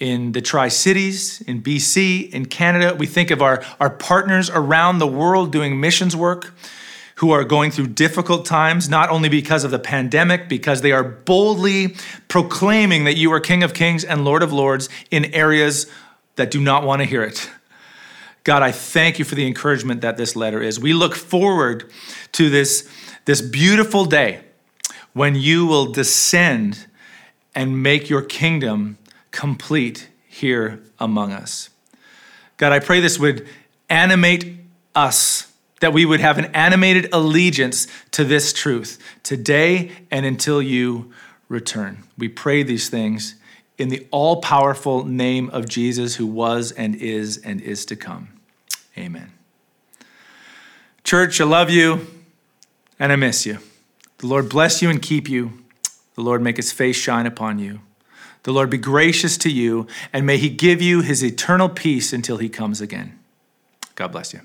in 0.00 0.32
the 0.32 0.40
Tri 0.40 0.68
Cities, 0.68 1.40
in 1.42 1.62
BC, 1.62 2.30
in 2.30 2.46
Canada, 2.46 2.96
we 2.96 3.06
think 3.06 3.30
of 3.30 3.40
our, 3.40 3.62
our 3.78 3.90
partners 3.90 4.50
around 4.50 4.98
the 4.98 5.06
world 5.06 5.52
doing 5.52 5.78
missions 5.78 6.16
work 6.16 6.52
who 7.16 7.30
are 7.30 7.44
going 7.44 7.70
through 7.70 7.86
difficult 7.86 8.44
times, 8.44 8.88
not 8.88 9.08
only 9.08 9.28
because 9.28 9.62
of 9.62 9.70
the 9.70 9.78
pandemic, 9.78 10.48
because 10.48 10.80
they 10.80 10.90
are 10.90 11.04
boldly 11.04 11.94
proclaiming 12.26 13.04
that 13.04 13.16
you 13.16 13.32
are 13.32 13.38
King 13.38 13.62
of 13.62 13.74
Kings 13.74 14.02
and 14.02 14.24
Lord 14.24 14.42
of 14.42 14.52
Lords 14.52 14.88
in 15.12 15.26
areas 15.26 15.86
that 16.34 16.50
do 16.50 16.60
not 16.60 16.84
want 16.84 17.00
to 17.00 17.04
hear 17.04 17.22
it. 17.22 17.48
God, 18.44 18.62
I 18.62 18.72
thank 18.72 19.18
you 19.18 19.24
for 19.24 19.34
the 19.34 19.46
encouragement 19.46 20.00
that 20.00 20.16
this 20.16 20.34
letter 20.34 20.60
is. 20.60 20.80
We 20.80 20.92
look 20.92 21.14
forward 21.14 21.90
to 22.32 22.50
this, 22.50 22.88
this 23.24 23.40
beautiful 23.40 24.04
day 24.04 24.40
when 25.12 25.34
you 25.34 25.66
will 25.66 25.86
descend 25.86 26.86
and 27.54 27.82
make 27.82 28.10
your 28.10 28.22
kingdom 28.22 28.98
complete 29.30 30.08
here 30.26 30.82
among 30.98 31.32
us. 31.32 31.70
God, 32.56 32.72
I 32.72 32.80
pray 32.80 33.00
this 33.00 33.18
would 33.18 33.46
animate 33.88 34.56
us, 34.94 35.52
that 35.80 35.92
we 35.92 36.04
would 36.04 36.20
have 36.20 36.38
an 36.38 36.46
animated 36.46 37.08
allegiance 37.12 37.86
to 38.12 38.24
this 38.24 38.52
truth 38.52 38.98
today 39.22 39.92
and 40.10 40.24
until 40.24 40.62
you 40.62 41.12
return. 41.48 42.04
We 42.16 42.28
pray 42.28 42.62
these 42.62 42.88
things 42.88 43.34
in 43.78 43.88
the 43.88 44.06
all 44.10 44.40
powerful 44.40 45.04
name 45.04 45.50
of 45.50 45.68
Jesus, 45.68 46.16
who 46.16 46.26
was 46.26 46.72
and 46.72 46.94
is 46.94 47.38
and 47.38 47.60
is 47.60 47.84
to 47.86 47.96
come. 47.96 48.28
Amen. 48.96 49.32
Church, 51.04 51.40
I 51.40 51.44
love 51.44 51.70
you 51.70 52.06
and 52.98 53.12
I 53.12 53.16
miss 53.16 53.46
you. 53.46 53.58
The 54.18 54.26
Lord 54.26 54.48
bless 54.48 54.82
you 54.82 54.90
and 54.90 55.02
keep 55.02 55.28
you. 55.28 55.64
The 56.14 56.20
Lord 56.20 56.42
make 56.42 56.56
his 56.56 56.72
face 56.72 56.96
shine 56.96 57.26
upon 57.26 57.58
you. 57.58 57.80
The 58.44 58.52
Lord 58.52 58.70
be 58.70 58.78
gracious 58.78 59.38
to 59.38 59.50
you, 59.50 59.86
and 60.12 60.26
may 60.26 60.36
he 60.36 60.48
give 60.48 60.82
you 60.82 61.00
his 61.00 61.22
eternal 61.24 61.68
peace 61.68 62.12
until 62.12 62.38
he 62.38 62.48
comes 62.48 62.80
again. 62.80 63.18
God 63.94 64.08
bless 64.08 64.32
you. 64.32 64.40